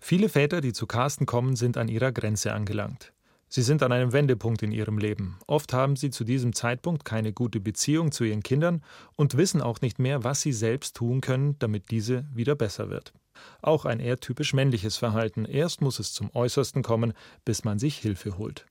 Viele 0.05 0.27
Väter, 0.27 0.59
die 0.59 0.73
zu 0.73 0.85
Carsten 0.85 1.25
kommen, 1.25 1.55
sind 1.55 1.77
an 1.77 1.87
ihrer 1.87 2.11
Grenze 2.11 2.51
angelangt. 2.51 3.13
Sie 3.47 3.61
sind 3.61 3.81
an 3.83 3.93
einem 3.93 4.11
Wendepunkt 4.11 4.61
in 4.61 4.73
ihrem 4.73 4.97
Leben. 4.97 5.39
Oft 5.47 5.71
haben 5.71 5.95
sie 5.95 6.09
zu 6.09 6.25
diesem 6.25 6.51
Zeitpunkt 6.51 7.05
keine 7.05 7.31
gute 7.31 7.61
Beziehung 7.61 8.11
zu 8.11 8.25
ihren 8.25 8.43
Kindern 8.43 8.83
und 9.15 9.37
wissen 9.37 9.61
auch 9.61 9.79
nicht 9.79 9.99
mehr, 9.99 10.25
was 10.25 10.41
sie 10.41 10.51
selbst 10.51 10.97
tun 10.97 11.21
können, 11.21 11.57
damit 11.59 11.89
diese 11.89 12.25
wieder 12.33 12.53
besser 12.53 12.89
wird. 12.89 13.13
Auch 13.61 13.85
ein 13.85 14.01
eher 14.01 14.19
typisch 14.19 14.53
männliches 14.53 14.97
Verhalten. 14.97 15.45
Erst 15.45 15.79
muss 15.79 15.99
es 15.99 16.11
zum 16.11 16.29
Äußersten 16.35 16.83
kommen, 16.83 17.13
bis 17.45 17.63
man 17.63 17.79
sich 17.79 17.97
Hilfe 17.97 18.37
holt. 18.37 18.65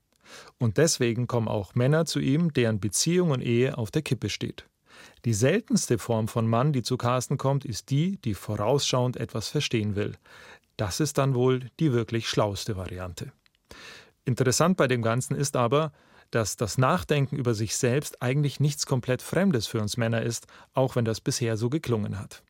Und 0.59 0.77
deswegen 0.77 1.25
kommen 1.25 1.47
auch 1.47 1.73
Männer 1.73 2.05
zu 2.05 2.19
ihm, 2.19 2.53
deren 2.53 2.79
Beziehung 2.79 3.31
und 3.31 3.41
Ehe 3.41 3.75
auf 3.75 3.89
der 3.89 4.03
Kippe 4.03 4.29
steht. 4.29 4.67
Die 5.25 5.33
seltenste 5.33 5.97
Form 5.97 6.27
von 6.27 6.47
Mann, 6.47 6.73
die 6.73 6.83
zu 6.83 6.97
Carsten 6.97 7.37
kommt, 7.37 7.65
ist 7.65 7.89
die, 7.89 8.17
die 8.17 8.33
vorausschauend 8.33 9.17
etwas 9.17 9.47
verstehen 9.47 9.95
will. 9.95 10.15
Das 10.83 10.99
ist 10.99 11.17
dann 11.17 11.33
wohl 11.33 11.69
die 11.79 11.93
wirklich 11.93 12.27
schlauste 12.27 12.75
Variante. 12.75 13.31
Interessant 14.25 14.75
bei 14.75 14.85
dem 14.85 15.01
Ganzen 15.01 15.33
ist 15.33 15.55
aber, 15.55 15.93
dass 16.29 16.57
das 16.57 16.77
Nachdenken 16.77 17.37
über 17.37 17.53
sich 17.53 17.77
selbst 17.77 18.21
eigentlich 18.21 18.59
nichts 18.59 18.85
komplett 18.85 19.21
Fremdes 19.21 19.65
für 19.65 19.79
uns 19.79 19.95
Männer 19.95 20.23
ist, 20.23 20.45
auch 20.73 20.97
wenn 20.97 21.05
das 21.05 21.21
bisher 21.21 21.55
so 21.55 21.69
geklungen 21.69 22.19
hat. 22.19 22.43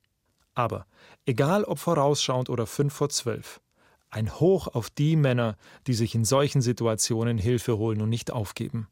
Aber 0.55 0.87
egal 1.27 1.63
ob 1.63 1.77
vorausschauend 1.77 2.49
oder 2.49 2.65
fünf 2.65 2.95
vor 2.95 3.09
zwölf, 3.09 3.61
ein 4.09 4.33
Hoch 4.39 4.67
auf 4.67 4.89
die 4.89 5.15
Männer, 5.15 5.55
die 5.85 5.93
sich 5.93 6.15
in 6.15 6.25
solchen 6.25 6.63
Situationen 6.63 7.37
Hilfe 7.37 7.77
holen 7.77 8.01
und 8.01 8.09
nicht 8.09 8.31
aufgeben. 8.31 8.87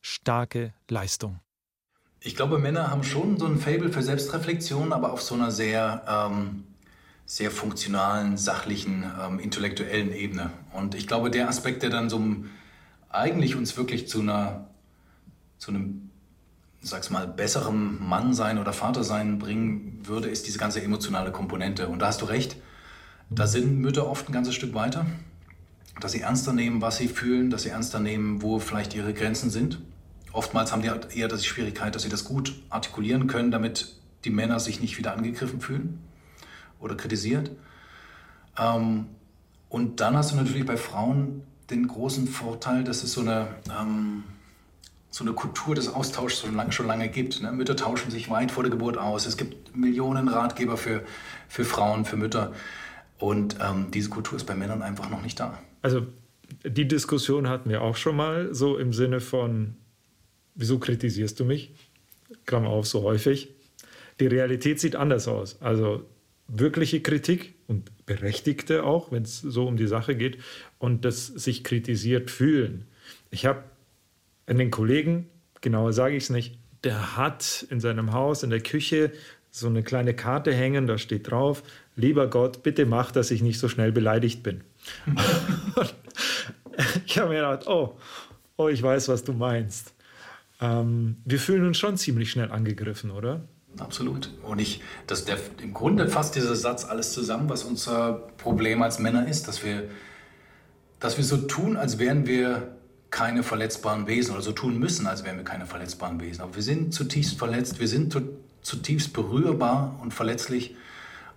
Starke 0.00 0.74
Leistung. 0.88 1.40
Ich 2.20 2.36
glaube, 2.36 2.60
Männer 2.60 2.92
haben 2.92 3.02
schon 3.02 3.36
so 3.36 3.46
ein 3.46 3.58
Fable 3.58 3.90
für 3.90 4.04
Selbstreflexion, 4.04 4.92
aber 4.92 5.12
auf 5.12 5.22
so 5.22 5.34
einer 5.34 5.50
sehr 5.50 6.04
ähm, 6.08 6.62
sehr 7.26 7.50
funktionalen, 7.50 8.36
sachlichen, 8.36 9.04
ähm, 9.20 9.40
intellektuellen 9.40 10.12
Ebene. 10.12 10.50
Und 10.72 10.94
ich 10.94 11.08
glaube, 11.08 11.28
der 11.28 11.48
Aspekt, 11.48 11.82
der 11.82 11.90
dann 11.90 12.08
so 12.08 12.24
eigentlich 13.10 13.56
uns 13.56 13.76
wirklich 13.76 14.08
zu 14.08 14.20
einer, 14.20 14.68
zu 15.58 15.72
einem, 15.72 16.10
sag's 16.80 17.10
mal, 17.10 17.26
besseren 17.26 17.98
Mann 18.08 18.32
sein 18.32 18.58
oder 18.58 18.72
Vater 18.72 19.02
sein 19.02 19.40
bringen 19.40 20.00
würde, 20.04 20.28
ist 20.28 20.46
diese 20.46 20.58
ganze 20.58 20.80
emotionale 20.80 21.32
Komponente. 21.32 21.88
Und 21.88 21.98
da 21.98 22.06
hast 22.06 22.22
du 22.22 22.26
recht, 22.26 22.56
da 23.28 23.48
sind 23.48 23.80
Mütter 23.80 24.08
oft 24.08 24.28
ein 24.28 24.32
ganzes 24.32 24.54
Stück 24.54 24.72
weiter, 24.74 25.04
dass 26.00 26.12
sie 26.12 26.20
ernster 26.20 26.52
nehmen, 26.52 26.80
was 26.80 26.98
sie 26.98 27.08
fühlen, 27.08 27.50
dass 27.50 27.64
sie 27.64 27.70
ernster 27.70 27.98
nehmen, 27.98 28.40
wo 28.40 28.60
vielleicht 28.60 28.94
ihre 28.94 29.12
Grenzen 29.12 29.50
sind. 29.50 29.80
Oftmals 30.32 30.70
haben 30.70 30.82
die 30.82 30.90
halt 30.90 31.16
eher 31.16 31.26
die 31.26 31.42
Schwierigkeit, 31.42 31.94
dass 31.94 32.02
sie 32.02 32.08
das 32.08 32.24
gut 32.24 32.54
artikulieren 32.68 33.26
können, 33.26 33.50
damit 33.50 33.96
die 34.24 34.30
Männer 34.30 34.60
sich 34.60 34.80
nicht 34.80 34.96
wieder 34.96 35.14
angegriffen 35.14 35.60
fühlen 35.60 35.98
oder 36.80 36.94
kritisiert. 36.94 37.50
Ähm, 38.58 39.06
und 39.68 40.00
dann 40.00 40.16
hast 40.16 40.32
du 40.32 40.36
natürlich 40.36 40.66
bei 40.66 40.76
Frauen 40.76 41.42
den 41.70 41.88
großen 41.88 42.28
Vorteil, 42.28 42.84
dass 42.84 43.02
es 43.02 43.12
so 43.12 43.20
eine, 43.20 43.48
ähm, 43.70 44.24
so 45.10 45.24
eine 45.24 45.32
Kultur 45.32 45.74
des 45.74 45.88
Austauschs 45.88 46.40
schon 46.40 46.54
lange, 46.54 46.72
schon 46.72 46.86
lange 46.86 47.08
gibt. 47.08 47.42
Ne? 47.42 47.50
Mütter 47.52 47.76
tauschen 47.76 48.10
sich 48.10 48.30
weit 48.30 48.50
vor 48.50 48.62
der 48.62 48.70
Geburt 48.70 48.98
aus. 48.98 49.26
Es 49.26 49.36
gibt 49.36 49.76
Millionen 49.76 50.28
Ratgeber 50.28 50.76
für, 50.76 51.02
für 51.48 51.64
Frauen, 51.64 52.04
für 52.04 52.16
Mütter. 52.16 52.52
Und 53.18 53.56
ähm, 53.60 53.90
diese 53.92 54.10
Kultur 54.10 54.36
ist 54.36 54.44
bei 54.44 54.54
Männern 54.54 54.82
einfach 54.82 55.10
noch 55.10 55.22
nicht 55.22 55.40
da. 55.40 55.58
Also 55.82 56.06
die 56.64 56.86
Diskussion 56.86 57.48
hatten 57.48 57.70
wir 57.70 57.82
auch 57.82 57.96
schon 57.96 58.16
mal, 58.16 58.54
so 58.54 58.76
im 58.76 58.92
Sinne 58.92 59.20
von, 59.20 59.76
wieso 60.54 60.78
kritisierst 60.78 61.38
du 61.40 61.44
mich? 61.44 61.74
Klammer 62.44 62.68
auf, 62.68 62.86
so 62.86 63.02
häufig. 63.02 63.54
Die 64.20 64.26
Realität 64.26 64.80
sieht 64.80 64.96
anders 64.96 65.28
aus. 65.28 65.60
Also 65.60 66.04
wirkliche 66.48 67.00
Kritik 67.00 67.54
und 67.66 67.90
berechtigte 68.06 68.84
auch, 68.84 69.10
wenn 69.10 69.24
es 69.24 69.40
so 69.40 69.66
um 69.66 69.76
die 69.76 69.86
Sache 69.86 70.14
geht 70.14 70.38
und 70.78 71.04
das 71.04 71.26
sich 71.26 71.64
kritisiert 71.64 72.30
fühlen. 72.30 72.86
Ich 73.30 73.46
habe 73.46 73.64
einen 74.46 74.70
Kollegen, 74.70 75.28
genauer 75.60 75.92
sage 75.92 76.16
ich 76.16 76.24
es 76.24 76.30
nicht, 76.30 76.58
der 76.84 77.16
hat 77.16 77.66
in 77.70 77.80
seinem 77.80 78.12
Haus 78.12 78.42
in 78.42 78.50
der 78.50 78.60
Küche 78.60 79.12
so 79.50 79.66
eine 79.66 79.82
kleine 79.82 80.14
Karte 80.14 80.54
hängen, 80.54 80.86
da 80.86 80.98
steht 80.98 81.30
drauf, 81.30 81.62
lieber 81.96 82.28
Gott, 82.28 82.62
bitte 82.62 82.86
mach, 82.86 83.10
dass 83.10 83.30
ich 83.30 83.42
nicht 83.42 83.58
so 83.58 83.68
schnell 83.68 83.90
beleidigt 83.90 84.42
bin. 84.42 84.62
ich 87.06 87.18
habe 87.18 87.30
mir 87.30 87.36
gedacht, 87.36 87.66
oh, 87.66 87.98
oh, 88.56 88.68
ich 88.68 88.82
weiß, 88.82 89.08
was 89.08 89.24
du 89.24 89.32
meinst. 89.32 89.94
Ähm, 90.60 91.16
wir 91.24 91.38
fühlen 91.38 91.66
uns 91.66 91.78
schon 91.78 91.96
ziemlich 91.96 92.30
schnell 92.30 92.52
angegriffen, 92.52 93.10
oder? 93.10 93.48
Absolut. 93.78 94.30
Und 94.42 94.58
ich, 94.58 94.80
das, 95.06 95.24
der, 95.24 95.38
im 95.62 95.74
Grunde 95.74 96.08
fasst 96.08 96.34
dieser 96.34 96.56
Satz 96.56 96.84
alles 96.84 97.12
zusammen, 97.12 97.48
was 97.48 97.64
unser 97.64 98.14
Problem 98.38 98.82
als 98.82 98.98
Männer 98.98 99.28
ist, 99.28 99.48
dass 99.48 99.64
wir, 99.64 99.84
dass 101.00 101.16
wir 101.18 101.24
so 101.24 101.36
tun, 101.36 101.76
als 101.76 101.98
wären 101.98 102.26
wir 102.26 102.76
keine 103.10 103.42
verletzbaren 103.42 104.06
Wesen 104.06 104.34
oder 104.34 104.42
so 104.42 104.52
tun 104.52 104.78
müssen, 104.78 105.06
als 105.06 105.24
wären 105.24 105.36
wir 105.36 105.44
keine 105.44 105.66
verletzbaren 105.66 106.20
Wesen. 106.20 106.42
Aber 106.42 106.54
wir 106.54 106.62
sind 106.62 106.92
zutiefst 106.92 107.38
verletzt, 107.38 107.80
wir 107.80 107.88
sind 107.88 108.16
zutiefst 108.62 109.12
berührbar 109.12 109.98
und 110.02 110.12
verletzlich 110.12 110.76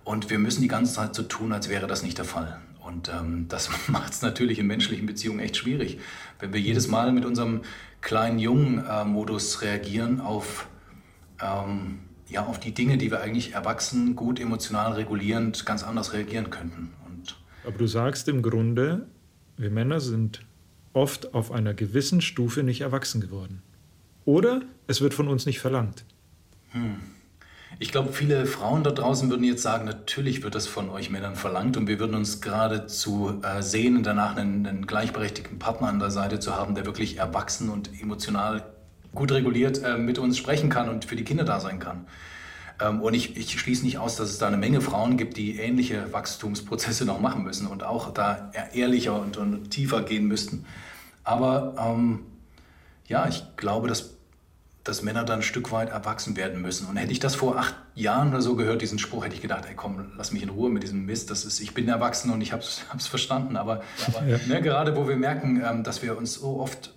und 0.04 0.30
wir 0.30 0.40
müssen 0.40 0.62
die 0.62 0.68
ganze 0.68 0.94
Zeit 0.94 1.14
so 1.14 1.24
tun, 1.24 1.52
als 1.52 1.70
wäre 1.70 1.88
das 1.88 2.04
nicht 2.04 2.18
der 2.18 2.26
Fall. 2.26 2.60
Und 2.82 3.10
ähm, 3.10 3.46
das 3.50 3.70
macht 3.88 4.14
es 4.14 4.22
natürlich 4.22 4.60
in 4.60 4.68
menschlichen 4.68 5.06
Beziehungen 5.06 5.40
echt 5.40 5.58
schwierig, 5.58 6.00
wenn 6.40 6.54
wir 6.54 6.60
jedes 6.60 6.88
Mal 6.88 7.12
mit 7.12 7.26
unserem 7.26 7.62
kleinen 8.02 8.40
Jungen-Modus 8.40 9.58
äh, 9.58 9.68
reagieren 9.68 10.22
auf 10.22 10.68
ähm, 11.42 12.00
ja, 12.30 12.46
auf 12.46 12.60
die 12.60 12.74
Dinge, 12.74 12.98
die 12.98 13.12
wir 13.12 13.22
eigentlich 13.22 13.54
erwachsen, 13.54 14.16
gut 14.16 14.40
emotional 14.40 14.94
regulierend 14.94 15.66
ganz 15.66 15.84
anders 15.84 16.14
reagieren 16.14 16.50
könnten. 16.50 16.94
Und 17.08 17.36
Aber 17.66 17.78
du 17.78 17.88
sagst 17.88 18.28
im 18.28 18.42
Grunde, 18.42 19.08
wir 19.58 19.72
Männer 19.72 20.00
sind 20.00 20.46
oft 20.94 21.34
auf 21.34 21.52
einer 21.52 21.74
gewissen 21.74 22.22
Stufe 22.22 22.64
nicht 22.64 22.82
erwachsen 22.82 23.22
geworden. 23.22 23.62
Oder 24.26 24.62
es 24.88 25.02
wird 25.02 25.14
von 25.14 25.28
uns 25.28 25.46
nicht 25.46 25.60
verlangt. 25.60 26.06
Hm. 26.72 26.98
Ich 27.78 27.92
glaube, 27.92 28.12
viele 28.12 28.46
Frauen 28.46 28.84
da 28.84 28.92
draußen 28.92 29.30
würden 29.30 29.44
jetzt 29.44 29.62
sagen, 29.62 29.86
natürlich 29.86 30.44
wird 30.44 30.56
das 30.56 30.66
von 30.66 30.90
euch 30.90 31.12
Männern 31.12 31.36
verlangt 31.36 31.78
und 31.78 31.88
wir 31.88 32.00
würden 32.00 32.16
uns 32.16 32.42
geradezu 32.42 33.42
äh, 33.44 33.62
sehnen, 33.62 34.02
danach 34.02 34.36
einen, 34.36 34.66
einen 34.66 34.88
gleichberechtigten 34.88 35.60
Partner 35.60 35.88
an 35.88 36.00
der 36.00 36.10
Seite 36.10 36.40
zu 36.40 36.56
haben, 36.56 36.74
der 36.76 36.86
wirklich 36.86 37.18
erwachsen 37.18 37.70
und 37.70 37.90
emotional 38.02 38.64
gut 39.14 39.32
reguliert 39.32 39.84
äh, 39.84 39.98
mit 39.98 40.20
uns 40.20 40.38
sprechen 40.38 40.70
kann 40.70 40.90
und 40.90 41.06
für 41.06 41.16
die 41.16 41.24
Kinder 41.24 41.44
da 41.44 41.60
sein 41.60 41.80
kann. 41.80 42.06
Ähm, 42.82 43.02
und 43.02 43.14
ich, 43.14 43.38
ich 43.38 43.60
schließe 43.60 43.84
nicht 43.84 43.98
aus, 43.98 44.16
dass 44.16 44.30
es 44.30 44.38
da 44.38 44.48
eine 44.48 44.58
Menge 44.58 44.82
Frauen 44.82 45.18
gibt, 45.18 45.38
die 45.38 45.58
ähnliche 45.60 46.12
Wachstumsprozesse 46.14 47.06
noch 47.06 47.20
machen 47.20 47.44
müssen 47.44 47.68
und 47.68 47.84
auch 47.84 48.14
da 48.14 48.52
ehrlicher 48.74 49.20
und, 49.20 49.38
und 49.38 49.70
tiefer 49.72 50.04
gehen 50.04 50.28
müssten. 50.28 50.66
Aber 51.24 51.76
ähm, 51.78 52.20
ja, 53.08 53.28
ich 53.28 53.44
glaube, 53.58 53.88
dass, 53.88 54.16
dass 54.84 55.02
Männer 55.02 55.24
dann 55.24 55.40
ein 55.40 55.44
Stück 55.44 55.72
weit 55.72 55.90
erwachsen 55.90 56.38
werden 56.38 56.62
müssen. 56.62 56.88
Und 56.88 56.98
hätte 56.98 57.12
ich 57.12 57.20
das 57.20 57.36
vor 57.36 57.58
acht 57.58 57.76
Jahren 57.96 58.30
oder 58.30 58.42
so 58.42 58.56
gehört, 58.56 58.82
diesen 58.82 59.00
Spruch, 59.00 59.26
hätte 59.26 59.36
ich 59.36 59.42
gedacht, 59.42 59.66
ey 59.68 59.76
komm, 59.76 60.14
lass 60.16 60.32
mich 60.32 60.44
in 60.44 60.50
Ruhe 60.50 60.70
mit 60.70 60.84
diesem 60.84 61.06
Mist. 61.06 61.30
Das 61.30 61.46
ist, 61.46 61.60
ich 61.60 61.74
bin 61.74 61.88
erwachsen 61.88 62.32
und 62.32 62.42
ich 62.42 62.54
habe 62.54 62.64
es 62.64 63.08
verstanden. 63.08 63.58
Aber, 63.58 63.82
aber 64.08 64.26
ja. 64.26 64.40
ne, 64.48 64.62
gerade 64.62 64.96
wo 64.96 65.08
wir 65.08 65.18
merken, 65.18 65.62
ähm, 65.64 65.84
dass 65.84 66.02
wir 66.02 66.18
uns 66.18 66.36
so 66.36 66.60
oft 66.60 66.94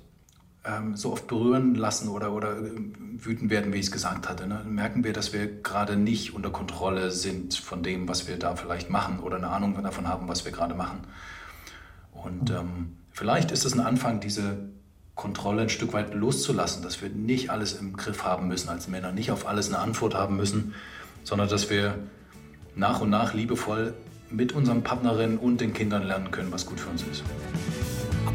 ähm, 0.65 0.97
so 0.97 1.13
oft 1.13 1.27
berühren 1.27 1.75
lassen 1.75 2.09
oder, 2.09 2.33
oder 2.33 2.57
äh, 2.57 2.71
wütend 3.17 3.51
werden, 3.51 3.73
wie 3.73 3.79
ich 3.79 3.87
es 3.87 3.93
gesagt 3.93 4.29
hatte, 4.29 4.47
ne? 4.47 4.63
merken 4.65 5.05
wir, 5.05 5.13
dass 5.13 5.33
wir 5.33 5.63
gerade 5.63 5.97
nicht 5.97 6.35
unter 6.35 6.51
Kontrolle 6.51 7.11
sind 7.11 7.55
von 7.55 7.83
dem, 7.83 8.09
was 8.09 8.29
wir 8.29 8.39
da 8.39 8.55
vielleicht 8.55 8.91
machen 8.91 9.21
oder 9.21 9.37
eine 9.37 9.49
Ahnung 9.49 9.81
davon 9.83 10.09
haben, 10.09 10.29
was 10.29 10.45
wir 10.45 10.53
gerade 10.53 10.75
machen. 10.75 11.01
Und 12.13 12.51
ähm, 12.51 12.97
vielleicht 13.11 13.51
ist 13.51 13.65
es 13.65 13.75
ein 13.75 13.81
Anfang, 13.81 14.21
diese 14.21 14.69
Kontrolle 15.15 15.63
ein 15.63 15.69
Stück 15.69 15.93
weit 15.93 16.15
loszulassen, 16.15 16.83
dass 16.83 17.03
wir 17.03 17.11
nicht 17.11 17.51
alles 17.51 17.75
im 17.75 17.97
Griff 17.97 18.25
haben 18.25 18.49
müssen 18.49 18.69
als 18.69 18.89
Männer, 18.89 19.13
nicht 19.13 19.31
auf 19.31 19.47
alles 19.47 19.69
eine 19.69 19.79
Antwort 19.79 20.15
haben 20.15 20.37
müssen, 20.37 20.75
sondern 21.25 21.49
dass 21.49 21.71
wir 21.71 21.99
nach 22.75 23.01
und 23.01 23.11
nach 23.11 23.35
liebevoll 23.35 23.95
mit 24.31 24.53
unseren 24.53 24.83
Partnerinnen 24.83 25.39
und 25.39 25.61
den 25.61 25.75
Kindern 25.75 26.05
lernen 26.05 26.31
können, 26.31 26.53
was 26.53 26.67
gut 26.67 26.81
für 26.81 26.89
uns 26.89 27.03
ist. 27.03 27.23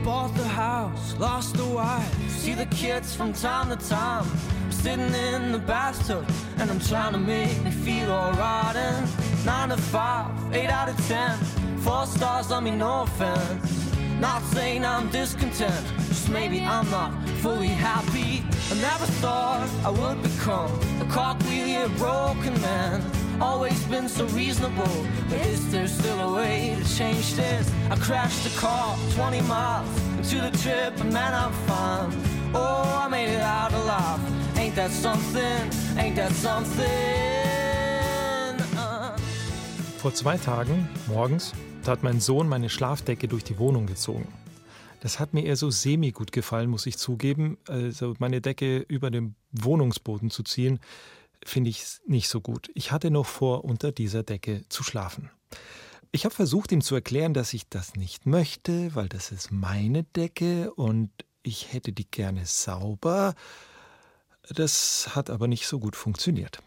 Bought 0.08 0.34
the 0.36 0.48
house, 0.48 1.18
lost 1.20 1.58
the 1.58 1.66
wife, 1.66 2.30
see 2.30 2.54
the 2.54 2.66
kids 2.68 3.14
from 3.14 3.34
time 3.34 3.68
to 3.68 3.76
time. 3.90 4.26
I'm 4.64 4.72
sitting 4.72 5.14
in 5.14 5.52
the 5.52 5.60
bathtub 5.60 6.26
and 6.60 6.72
I'm 6.72 6.80
trying 6.80 7.12
to 7.12 7.20
make 7.20 7.62
me 7.62 7.72
feel 7.72 8.10
alright. 8.10 8.78
And 8.78 9.06
nine 9.46 9.68
to 9.68 9.76
five, 9.76 10.32
eight 10.56 10.70
out 10.70 10.88
of 10.88 10.96
ten, 11.10 11.38
four 11.80 12.06
stars 12.06 12.54
on 12.54 12.64
me, 12.64 12.72
no 12.72 13.02
offense. 13.02 13.92
Not 14.22 14.42
saying 14.44 14.86
I'm 14.86 15.10
discontent, 15.10 15.86
just 16.08 16.30
maybe 16.30 16.62
I'm 16.62 16.90
not 16.90 17.12
fully 17.44 17.68
happy. 17.68 18.46
I 18.72 18.76
never 18.76 19.08
thought 19.22 19.70
I 19.84 19.90
would 19.90 20.24
become 20.24 20.72
a 21.02 21.08
cockwheelie, 21.16 21.98
broken 21.98 22.54
man. 22.62 23.02
Always 23.40 23.84
been 23.86 24.10
so 24.10 24.26
reasonable, 24.28 25.06
but 25.30 25.40
is 25.46 25.72
there 25.72 25.88
still 25.88 26.20
a 26.20 26.34
way 26.34 26.76
to 26.76 26.98
change 26.98 27.36
this? 27.36 27.72
I 27.92 27.96
crashed 27.96 28.44
the 28.44 28.60
car 28.60 28.98
20 29.14 29.42
miles 29.42 29.88
into 30.18 30.42
the 30.42 30.50
trip, 30.58 31.00
and 31.00 31.14
man, 31.14 31.34
I'm 31.36 31.52
fine. 31.68 32.12
Oh, 32.56 33.04
I 33.06 33.08
made 33.10 33.30
it 33.30 33.42
out 33.42 33.74
alive. 33.74 34.20
Ain't 34.58 34.76
that 34.76 34.90
something? 34.90 35.70
Ain't 36.00 36.16
that 36.16 36.32
something? 36.32 36.86
Uh. 38.76 39.16
Vor 39.98 40.14
zwei 40.16 40.38
Tagen, 40.38 40.90
morgens, 41.08 41.54
hat 41.86 42.02
mein 42.02 42.20
Sohn 42.20 42.50
meine 42.50 42.70
Schlafdecke 42.70 43.28
durch 43.28 43.44
die 43.44 43.60
Wohnung 43.60 43.86
gezogen. 43.86 44.28
Das 45.00 45.20
hat 45.20 45.36
mir 45.36 45.44
eher 45.44 45.56
so 45.56 45.70
semi-gut 45.70 46.32
gefallen, 46.32 46.72
muss 46.72 46.88
ich 46.88 46.98
zugeben. 46.98 47.60
Also 47.68 48.16
meine 48.18 48.42
Decke 48.42 48.80
über 48.80 49.12
dem 49.12 49.36
Wohnungsboden 49.52 50.32
zu 50.32 50.42
ziehen, 50.42 50.80
finde 51.46 51.70
ich 51.70 51.86
nicht 52.06 52.30
so 52.30 52.42
gut. 52.42 52.70
Ich 52.74 52.92
hatte 52.92 53.12
noch 53.12 53.26
vor, 53.26 53.64
unter 53.64 53.92
dieser 53.92 54.24
Decke 54.24 54.64
zu 54.70 54.84
schlafen. 54.84 55.30
Ich 56.12 56.26
habe 56.26 56.34
versucht, 56.34 56.72
ihm 56.72 56.82
zu 56.82 56.96
erklären, 56.96 57.34
dass 57.34 57.54
ich 57.54 57.68
das 57.70 57.96
nicht 57.96 58.26
möchte, 58.26 58.96
weil 58.96 59.10
das 59.10 59.32
ist 59.32 59.52
meine 59.52 60.04
Decke 60.04 60.74
und 60.74 61.12
ich 61.44 61.74
hätte 61.74 61.92
die 61.92 62.10
gerne 62.10 62.46
sauber. 62.46 63.36
Das 64.50 65.10
hat 65.16 65.30
aber 65.30 65.48
nicht 65.48 65.68
so 65.68 65.80
gut 65.80 65.96
funktioniert. 65.96 66.60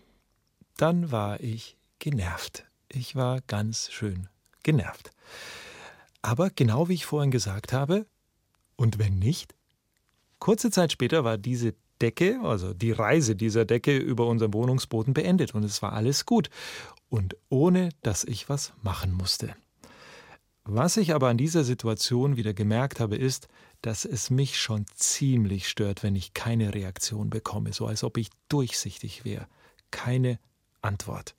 Dann 0.76 1.10
war 1.10 1.40
ich 1.40 1.76
genervt. 1.98 2.64
Ich 2.88 3.16
war 3.16 3.40
ganz 3.42 3.90
schön 3.90 4.28
genervt. 4.62 5.10
Aber 6.22 6.50
genau 6.50 6.88
wie 6.88 6.94
ich 6.94 7.06
vorhin 7.06 7.30
gesagt 7.30 7.72
habe, 7.72 8.06
und 8.76 8.98
wenn 8.98 9.18
nicht? 9.18 9.54
Kurze 10.38 10.70
Zeit 10.70 10.92
später 10.92 11.22
war 11.22 11.36
diese 11.36 11.74
Decke, 12.00 12.40
also 12.42 12.74
die 12.74 12.92
Reise 12.92 13.36
dieser 13.36 13.64
Decke 13.64 13.96
über 13.96 14.26
unseren 14.26 14.54
Wohnungsboden 14.54 15.14
beendet 15.14 15.54
und 15.54 15.64
es 15.64 15.82
war 15.82 15.92
alles 15.92 16.26
gut. 16.26 16.50
Und 17.08 17.36
ohne 17.48 17.90
dass 18.02 18.24
ich 18.24 18.48
was 18.48 18.72
machen 18.82 19.12
musste. 19.12 19.54
Was 20.64 20.96
ich 20.96 21.14
aber 21.14 21.28
an 21.28 21.38
dieser 21.38 21.64
Situation 21.64 22.36
wieder 22.36 22.54
gemerkt 22.54 23.00
habe, 23.00 23.16
ist, 23.16 23.48
dass 23.82 24.04
es 24.04 24.30
mich 24.30 24.58
schon 24.58 24.86
ziemlich 24.94 25.68
stört, 25.68 26.02
wenn 26.02 26.14
ich 26.14 26.34
keine 26.34 26.74
Reaktion 26.74 27.30
bekomme, 27.30 27.72
so 27.72 27.86
als 27.86 28.04
ob 28.04 28.18
ich 28.18 28.30
durchsichtig 28.48 29.24
wäre. 29.24 29.48
Keine 29.90 30.38
Antwort. 30.82 31.34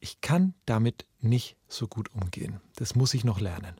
Ich 0.00 0.20
kann 0.20 0.54
damit 0.66 1.06
nicht 1.20 1.56
so 1.68 1.86
gut 1.86 2.12
umgehen. 2.14 2.60
Das 2.74 2.96
muss 2.96 3.14
ich 3.14 3.24
noch 3.24 3.40
lernen. 3.40 3.76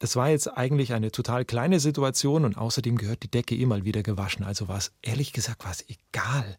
Das 0.00 0.16
war 0.16 0.30
jetzt 0.30 0.48
eigentlich 0.48 0.94
eine 0.94 1.12
total 1.12 1.44
kleine 1.44 1.78
Situation 1.78 2.46
und 2.46 2.56
außerdem 2.56 2.96
gehört 2.96 3.22
die 3.22 3.30
Decke 3.30 3.54
eh 3.54 3.66
mal 3.66 3.84
wieder 3.84 4.02
gewaschen, 4.02 4.44
also 4.44 4.66
war 4.66 4.78
es 4.78 4.92
ehrlich 5.02 5.34
gesagt 5.34 5.62
war 5.62 5.70
es 5.70 5.84
egal. 5.88 6.56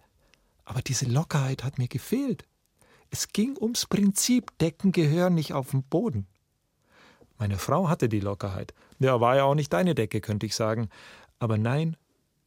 Aber 0.63 0.81
diese 0.81 1.05
Lockerheit 1.05 1.63
hat 1.63 1.79
mir 1.79 1.87
gefehlt. 1.87 2.45
Es 3.09 3.29
ging 3.29 3.57
ums 3.59 3.87
Prinzip, 3.87 4.55
Decken 4.59 4.91
gehören 4.91 5.33
nicht 5.33 5.53
auf 5.53 5.71
den 5.71 5.81
Boden. 5.81 6.27
Meine 7.39 7.57
Frau 7.57 7.89
hatte 7.89 8.09
die 8.09 8.19
Lockerheit. 8.19 8.75
Ja, 8.99 9.19
war 9.19 9.35
ja 9.35 9.45
auch 9.45 9.55
nicht 9.55 9.73
deine 9.73 9.95
Decke, 9.95 10.21
könnte 10.21 10.45
ich 10.45 10.55
sagen. 10.55 10.89
Aber 11.39 11.57
nein, 11.57 11.97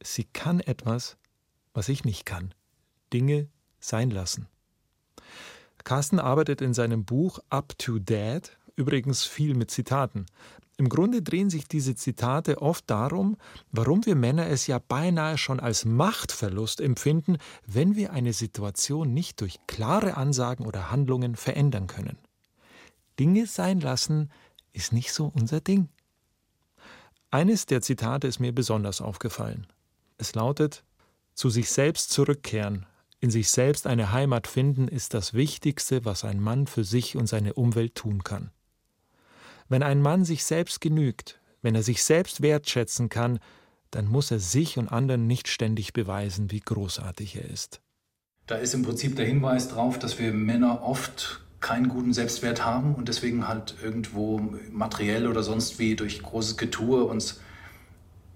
sie 0.01 0.23
kann 0.23 0.61
etwas, 0.61 1.17
was 1.73 1.89
ich 1.89 2.05
nicht 2.05 2.25
kann. 2.25 2.53
Dinge 3.11 3.49
sein 3.81 4.11
lassen. 4.11 4.47
Carsten 5.83 6.19
arbeitet 6.19 6.61
in 6.61 6.73
seinem 6.73 7.03
Buch 7.03 7.39
Up 7.49 7.77
to 7.77 7.99
Dad 7.99 8.57
übrigens 8.75 9.23
viel 9.23 9.55
mit 9.55 9.71
Zitaten. 9.71 10.25
Im 10.77 10.89
Grunde 10.89 11.21
drehen 11.21 11.49
sich 11.49 11.67
diese 11.67 11.95
Zitate 11.95 12.61
oft 12.61 12.89
darum, 12.89 13.37
warum 13.71 14.05
wir 14.05 14.15
Männer 14.15 14.47
es 14.47 14.67
ja 14.67 14.79
beinahe 14.79 15.37
schon 15.37 15.61
als 15.61 15.85
Machtverlust 15.85 16.81
empfinden, 16.81 17.37
wenn 17.65 17.95
wir 17.95 18.11
eine 18.11 18.33
Situation 18.33 19.13
nicht 19.13 19.39
durch 19.39 19.59
klare 19.67 20.17
Ansagen 20.17 20.65
oder 20.65 20.91
Handlungen 20.91 21.35
verändern 21.35 21.87
können. 21.87 22.17
Dinge 23.19 23.47
sein 23.47 23.79
lassen 23.79 24.29
ist 24.73 24.91
nicht 24.91 25.13
so 25.13 25.31
unser 25.33 25.61
Ding. 25.61 25.87
Eines 27.31 27.65
der 27.65 27.81
Zitate 27.81 28.27
ist 28.27 28.39
mir 28.39 28.53
besonders 28.53 28.99
aufgefallen. 28.99 29.67
Es 30.17 30.35
lautet 30.35 30.83
Zu 31.33 31.49
sich 31.49 31.69
selbst 31.69 32.11
zurückkehren, 32.11 32.85
in 33.19 33.31
sich 33.31 33.49
selbst 33.49 33.87
eine 33.87 34.11
Heimat 34.11 34.45
finden 34.45 34.87
ist 34.87 35.13
das 35.13 35.33
Wichtigste, 35.33 36.05
was 36.05 36.23
ein 36.23 36.39
Mann 36.39 36.67
für 36.67 36.83
sich 36.83 37.15
und 37.15 37.27
seine 37.27 37.53
Umwelt 37.53 37.95
tun 37.95 38.23
kann. 38.23 38.51
Wenn 39.67 39.83
ein 39.83 40.01
Mann 40.01 40.25
sich 40.25 40.43
selbst 40.43 40.81
genügt, 40.81 41.39
wenn 41.61 41.75
er 41.75 41.83
sich 41.83 42.03
selbst 42.03 42.41
wertschätzen 42.41 43.09
kann, 43.09 43.39
dann 43.91 44.07
muss 44.07 44.29
er 44.29 44.39
sich 44.39 44.77
und 44.77 44.89
anderen 44.89 45.25
nicht 45.25 45.47
ständig 45.47 45.93
beweisen, 45.93 46.51
wie 46.51 46.59
großartig 46.59 47.37
er 47.37 47.49
ist. 47.49 47.81
Da 48.45 48.55
ist 48.55 48.73
im 48.75 48.83
Prinzip 48.83 49.15
der 49.15 49.25
Hinweis 49.25 49.69
darauf, 49.69 49.97
dass 49.97 50.19
wir 50.19 50.31
Männer 50.31 50.83
oft 50.83 51.41
keinen 51.61 51.89
guten 51.89 52.13
Selbstwert 52.13 52.63
haben 52.63 52.93
und 52.93 53.07
deswegen 53.07 53.47
halt 53.47 53.75
irgendwo 53.81 54.39
materiell 54.71 55.27
oder 55.27 55.41
sonst 55.41 55.79
wie 55.79 55.95
durch 55.95 56.21
großes 56.21 56.57
Getue 56.57 57.05
uns, 57.05 57.39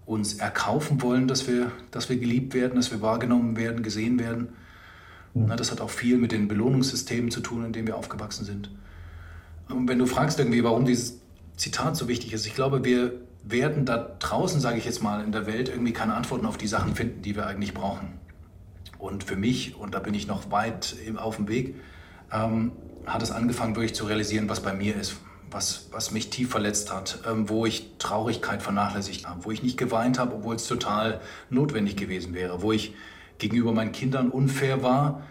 uns 0.07 0.35
erkaufen 0.35 1.01
wollen, 1.03 1.27
dass 1.27 1.47
wir, 1.47 1.71
dass 1.91 2.09
wir 2.09 2.17
geliebt 2.17 2.55
werden, 2.55 2.75
dass 2.75 2.89
wir 2.89 3.01
wahrgenommen 3.01 3.55
werden, 3.55 3.83
gesehen 3.83 4.17
werden. 4.17 4.49
Na, 5.35 5.55
das 5.55 5.71
hat 5.71 5.79
auch 5.79 5.91
viel 5.91 6.17
mit 6.17 6.31
den 6.31 6.47
Belohnungssystemen 6.47 7.29
zu 7.29 7.41
tun, 7.41 7.65
in 7.65 7.71
denen 7.71 7.85
wir 7.85 7.97
aufgewachsen 7.97 8.45
sind. 8.45 8.71
Und 9.67 9.87
wenn 9.87 9.99
du 9.99 10.07
fragst 10.07 10.39
irgendwie, 10.39 10.63
warum 10.63 10.85
dieses 10.85 11.18
Zitat 11.59 11.97
so 11.97 12.07
wichtig 12.07 12.31
ist, 12.31 12.45
ich 12.45 12.55
glaube, 12.55 12.85
wir 12.85 13.11
werden 13.43 13.85
da 13.85 13.97
draußen, 13.97 14.61
sage 14.61 14.77
ich 14.77 14.85
jetzt 14.85 15.03
mal, 15.03 15.21
in 15.23 15.33
der 15.33 15.45
Welt 15.45 15.67
irgendwie 15.67 15.91
keine 15.91 16.13
Antworten 16.13 16.45
auf 16.45 16.57
die 16.57 16.67
Sachen 16.67 16.95
finden, 16.95 17.21
die 17.21 17.35
wir 17.35 17.47
eigentlich 17.47 17.73
brauchen. 17.73 18.17
Und 18.97 19.25
für 19.25 19.35
mich, 19.35 19.75
und 19.75 19.93
da 19.93 19.99
bin 19.99 20.13
ich 20.13 20.25
noch 20.25 20.51
weit 20.51 20.95
auf 21.17 21.35
dem 21.35 21.49
Weg, 21.49 21.75
ähm, 22.31 22.71
hat 23.05 23.21
es 23.21 23.31
angefangen, 23.31 23.75
wirklich 23.75 23.93
zu 23.93 24.05
realisieren, 24.05 24.47
was 24.47 24.61
bei 24.61 24.73
mir 24.73 24.95
ist, 24.95 25.17
was, 25.51 25.87
was 25.91 26.11
mich 26.11 26.29
tief 26.29 26.49
verletzt 26.49 26.93
hat, 26.93 27.19
ähm, 27.29 27.49
wo 27.49 27.65
ich 27.65 27.91
Traurigkeit 27.97 28.61
vernachlässigt 28.61 29.27
habe, 29.27 29.43
wo 29.43 29.51
ich 29.51 29.61
nicht 29.61 29.77
geweint 29.77 30.17
habe, 30.17 30.35
obwohl 30.35 30.55
es 30.55 30.65
total 30.65 31.19
notwendig 31.49 31.97
gewesen 31.97 32.33
wäre, 32.33 32.61
wo 32.61 32.71
ich 32.71 32.93
gegenüber 33.37 33.73
meinen 33.73 33.91
Kindern 33.91 34.29
unfair 34.29 34.81
war 34.81 35.23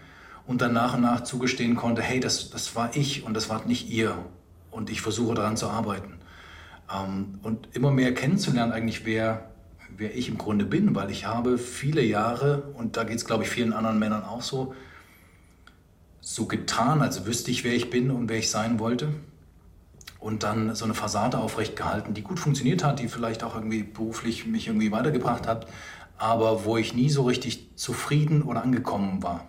und 0.45 0.61
dann 0.61 0.73
nach 0.73 0.93
und 0.93 1.01
nach 1.01 1.23
zugestehen 1.23 1.75
konnte, 1.75 2.03
hey, 2.03 2.19
das, 2.19 2.51
das 2.51 2.75
war 2.75 2.95
ich 2.95 3.23
und 3.23 3.33
das 3.33 3.49
war 3.49 3.65
nicht 3.65 3.89
ihr 3.89 4.15
und 4.69 4.91
ich 4.91 5.01
versuche 5.01 5.33
daran 5.33 5.57
zu 5.57 5.67
arbeiten. 5.69 6.18
Ähm, 6.93 7.39
und 7.43 7.69
immer 7.73 7.91
mehr 7.91 8.13
kennenzulernen 8.13 8.71
eigentlich, 8.71 9.05
wer, 9.05 9.51
wer 9.95 10.15
ich 10.15 10.29
im 10.29 10.37
Grunde 10.37 10.65
bin, 10.65 10.95
weil 10.95 11.11
ich 11.11 11.25
habe 11.25 11.57
viele 11.57 12.03
Jahre, 12.03 12.63
und 12.75 12.97
da 12.97 13.03
geht 13.03 13.17
es, 13.17 13.25
glaube 13.25 13.43
ich, 13.43 13.49
vielen 13.49 13.73
anderen 13.73 13.99
Männern 13.99 14.23
auch 14.23 14.41
so, 14.41 14.73
so 16.21 16.45
getan, 16.45 17.01
als 17.01 17.25
wüsste 17.25 17.51
ich, 17.51 17.63
wer 17.63 17.73
ich 17.73 17.89
bin 17.89 18.11
und 18.11 18.29
wer 18.29 18.37
ich 18.37 18.49
sein 18.49 18.79
wollte. 18.79 19.09
Und 20.19 20.43
dann 20.43 20.75
so 20.75 20.85
eine 20.85 20.93
Fassade 20.93 21.37
aufrecht 21.37 21.75
gehalten, 21.75 22.13
die 22.13 22.23
gut 22.23 22.39
funktioniert 22.39 22.83
hat, 22.83 22.99
die 22.99 23.07
vielleicht 23.07 23.43
auch 23.43 23.55
irgendwie 23.55 23.83
beruflich 23.83 24.45
mich 24.45 24.67
irgendwie 24.67 24.91
weitergebracht 24.91 25.47
hat, 25.47 25.67
aber 26.17 26.65
wo 26.65 26.75
ich 26.75 26.93
nie 26.93 27.09
so 27.09 27.23
richtig 27.23 27.77
zufrieden 27.77 28.43
oder 28.43 28.61
angekommen 28.61 29.23
war. 29.23 29.47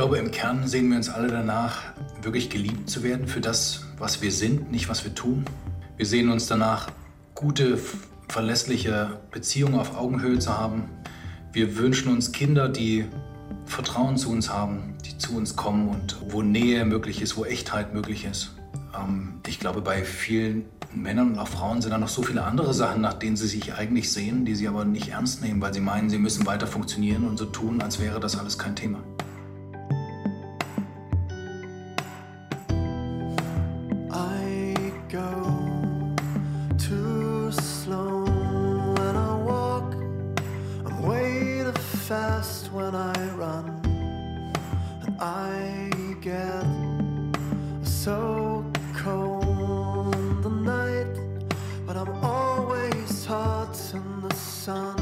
Glaube, 0.00 0.16
im 0.16 0.30
Kern 0.30 0.66
sehen 0.66 0.88
wir 0.88 0.96
uns 0.96 1.10
alle 1.10 1.28
danach, 1.28 1.82
wirklich 2.22 2.48
geliebt 2.48 2.88
zu 2.88 3.02
werden 3.02 3.28
für 3.28 3.42
das, 3.42 3.84
was 3.98 4.22
wir 4.22 4.32
sind, 4.32 4.72
nicht 4.72 4.88
was 4.88 5.04
wir 5.04 5.14
tun. 5.14 5.44
Wir 5.98 6.06
sehen 6.06 6.30
uns 6.30 6.46
danach, 6.46 6.88
gute, 7.34 7.78
verlässliche 8.26 9.20
Beziehungen 9.30 9.78
auf 9.78 9.94
Augenhöhe 9.98 10.38
zu 10.38 10.56
haben. 10.56 10.88
Wir 11.52 11.76
wünschen 11.76 12.10
uns 12.10 12.32
Kinder, 12.32 12.70
die 12.70 13.04
Vertrauen 13.66 14.16
zu 14.16 14.30
uns 14.30 14.48
haben, 14.48 14.94
die 15.04 15.18
zu 15.18 15.36
uns 15.36 15.54
kommen 15.54 15.90
und 15.90 16.16
wo 16.30 16.40
Nähe 16.40 16.86
möglich 16.86 17.20
ist, 17.20 17.36
wo 17.36 17.44
Echtheit 17.44 17.92
möglich 17.92 18.24
ist. 18.24 18.54
Ähm, 18.98 19.34
ich 19.46 19.60
glaube, 19.60 19.82
bei 19.82 20.02
vielen 20.02 20.64
Männern 20.94 21.32
und 21.32 21.38
auch 21.38 21.48
Frauen 21.48 21.82
sind 21.82 21.90
da 21.90 21.98
noch 21.98 22.08
so 22.08 22.22
viele 22.22 22.42
andere 22.44 22.72
Sachen, 22.72 23.02
nach 23.02 23.12
denen 23.12 23.36
sie 23.36 23.46
sich 23.46 23.74
eigentlich 23.74 24.10
sehen, 24.10 24.46
die 24.46 24.54
sie 24.54 24.66
aber 24.66 24.86
nicht 24.86 25.10
ernst 25.10 25.42
nehmen, 25.42 25.60
weil 25.60 25.74
sie 25.74 25.80
meinen, 25.80 26.08
sie 26.08 26.16
müssen 26.16 26.46
weiter 26.46 26.66
funktionieren 26.66 27.28
und 27.28 27.36
so 27.36 27.44
tun, 27.44 27.82
als 27.82 28.00
wäre 28.00 28.18
das 28.18 28.38
alles 28.38 28.56
kein 28.56 28.74
Thema. 28.74 29.00
fast 42.10 42.72
when 42.72 42.92
I 42.92 43.14
run, 43.36 43.66
and 45.04 45.16
I 45.20 45.92
get 46.20 46.66
so 47.86 48.64
cold 48.96 50.12
in 50.16 50.42
the 50.42 50.50
night, 50.50 51.14
but 51.86 51.96
I'm 51.96 52.12
always 52.24 53.24
hot 53.24 53.78
in 53.94 54.28
the 54.28 54.34
sun. 54.34 54.99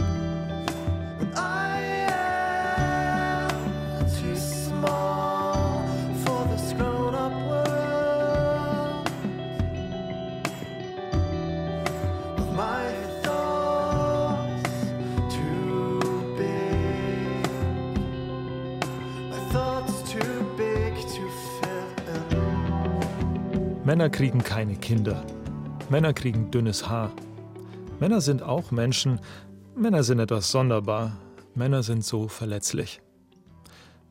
Männer 23.88 24.10
kriegen 24.10 24.44
keine 24.44 24.76
Kinder. 24.76 25.24
Männer 25.88 26.12
kriegen 26.12 26.50
dünnes 26.50 26.90
Haar. 26.90 27.10
Männer 28.00 28.20
sind 28.20 28.42
auch 28.42 28.70
Menschen. 28.70 29.18
Männer 29.74 30.02
sind 30.02 30.18
etwas 30.18 30.50
sonderbar. 30.50 31.16
Männer 31.54 31.82
sind 31.82 32.04
so 32.04 32.28
verletzlich. 32.28 33.00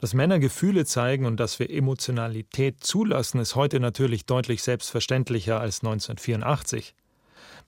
Dass 0.01 0.15
Männer 0.15 0.39
Gefühle 0.39 0.85
zeigen 0.85 1.27
und 1.27 1.39
dass 1.39 1.59
wir 1.59 1.69
Emotionalität 1.69 2.83
zulassen, 2.83 3.39
ist 3.39 3.53
heute 3.53 3.79
natürlich 3.79 4.25
deutlich 4.25 4.63
selbstverständlicher 4.63 5.59
als 5.59 5.81
1984. 5.81 6.95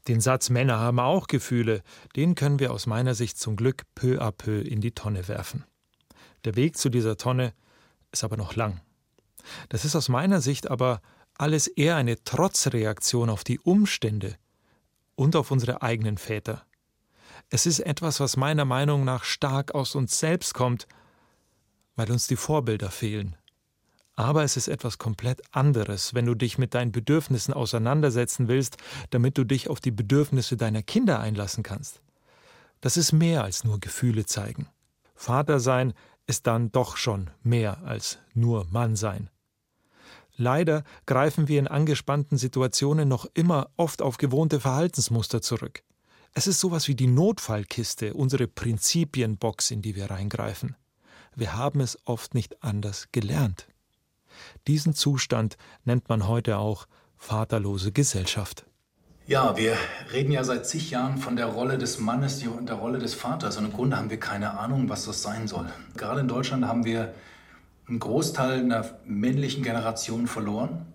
Den 0.08 0.20
Satz 0.20 0.50
Männer 0.50 0.80
haben 0.80 1.00
auch 1.00 1.28
Gefühle, 1.28 1.84
den 2.16 2.34
können 2.34 2.60
wir 2.60 2.74
aus 2.74 2.88
meiner 2.88 3.14
Sicht 3.14 3.38
zum 3.38 3.56
Glück 3.56 3.84
peu 3.94 4.20
à 4.20 4.32
peu 4.32 4.62
in 4.62 4.82
die 4.82 4.96
Tonne 4.96 5.28
werfen. 5.28 5.64
Der 6.44 6.56
Weg 6.56 6.76
zu 6.76 6.90
dieser 6.90 7.18
Tonne 7.18 7.54
ist 8.12 8.24
aber 8.24 8.36
noch 8.36 8.56
lang. 8.56 8.82
Das 9.70 9.86
ist 9.86 9.96
aus 9.96 10.10
meiner 10.10 10.42
Sicht 10.42 10.72
aber 10.72 11.02
alles 11.40 11.68
eher 11.68 11.96
eine 11.96 12.24
Trotzreaktion 12.24 13.30
auf 13.30 13.44
die 13.44 13.60
Umstände 13.60 14.36
und 15.16 15.36
auf 15.36 15.52
unsere 15.52 15.82
eigenen 15.82 16.18
Väter. 16.18 16.66
Es 17.50 17.66
ist 17.66 17.80
etwas, 17.80 18.20
was 18.20 18.38
meiner 18.38 18.66
Meinung 18.66 19.04
nach 19.06 19.24
stark 19.24 19.74
aus 19.74 19.96
uns 19.96 20.20
selbst 20.20 20.54
kommt 20.54 20.88
weil 22.00 22.12
uns 22.14 22.28
die 22.28 22.38
Vorbilder 22.38 22.92
fehlen. 22.92 23.36
Aber 24.16 24.46
es 24.46 24.56
ist 24.56 24.70
etwas 24.70 25.00
komplett 25.00 25.42
anderes, 25.52 26.14
wenn 26.14 26.26
du 26.26 26.34
dich 26.34 26.58
mit 26.58 26.74
deinen 26.74 26.94
Bedürfnissen 26.94 27.54
auseinandersetzen 27.54 28.48
willst, 28.48 28.78
damit 29.10 29.38
du 29.38 29.44
dich 29.44 29.70
auf 29.70 29.82
die 29.82 29.92
Bedürfnisse 29.92 30.56
deiner 30.56 30.82
Kinder 30.82 31.20
einlassen 31.20 31.62
kannst. 31.62 32.02
Das 32.80 32.96
ist 32.96 33.12
mehr 33.12 33.44
als 33.44 33.66
nur 33.66 33.82
Gefühle 33.82 34.26
zeigen. 34.26 34.70
Vater 35.14 35.60
sein 35.60 35.94
ist 36.26 36.48
dann 36.48 36.72
doch 36.72 36.96
schon 36.96 37.32
mehr 37.44 37.84
als 37.84 38.20
nur 38.34 38.66
Mann 38.72 38.96
sein. 38.96 39.30
Leider 40.40 40.86
greifen 41.06 41.50
wir 41.50 41.60
in 41.60 41.68
angespannten 41.68 42.38
Situationen 42.38 43.10
noch 43.10 43.28
immer 43.34 43.72
oft 43.76 44.02
auf 44.02 44.16
gewohnte 44.16 44.62
Verhaltensmuster 44.62 45.42
zurück. 45.42 45.84
Es 46.34 46.48
ist 46.48 46.62
sowas 46.62 46.88
wie 46.88 46.96
die 46.96 47.08
Notfallkiste, 47.08 48.14
unsere 48.14 48.48
Prinzipienbox, 48.48 49.70
in 49.70 49.82
die 49.82 49.98
wir 49.98 50.10
reingreifen. 50.10 50.78
Wir 51.36 51.58
haben 51.58 51.82
es 51.82 51.98
oft 52.06 52.36
nicht 52.36 52.64
anders 52.64 53.10
gelernt. 53.12 53.68
Diesen 54.66 54.94
Zustand 54.94 55.58
nennt 55.84 56.08
man 56.08 56.26
heute 56.26 56.58
auch 56.58 56.88
vaterlose 57.18 57.92
Gesellschaft. 57.92 58.66
Ja, 59.28 59.58
wir 59.58 59.76
reden 60.14 60.32
ja 60.32 60.46
seit 60.46 60.66
zig 60.66 60.90
Jahren 60.90 61.18
von 61.18 61.36
der 61.36 61.48
Rolle 61.48 61.78
des 61.78 62.00
Mannes 62.00 62.42
und 62.48 62.70
der 62.70 62.78
Rolle 62.78 63.00
des 63.00 63.14
Vaters. 63.14 63.58
Und 63.58 63.66
im 63.66 63.74
Grunde 63.74 63.98
haben 63.98 64.10
wir 64.10 64.22
keine 64.22 64.58
Ahnung, 64.58 64.88
was 64.88 65.04
das 65.04 65.22
sein 65.22 65.50
soll. 65.50 65.70
Gerade 65.98 66.22
in 66.22 66.30
Deutschland 66.30 66.66
haben 66.66 66.86
wir 66.86 67.14
einen 67.90 68.00
Großteil 68.00 68.60
einer 68.60 68.86
männlichen 69.06 69.64
Generation 69.64 70.28
verloren. 70.28 70.86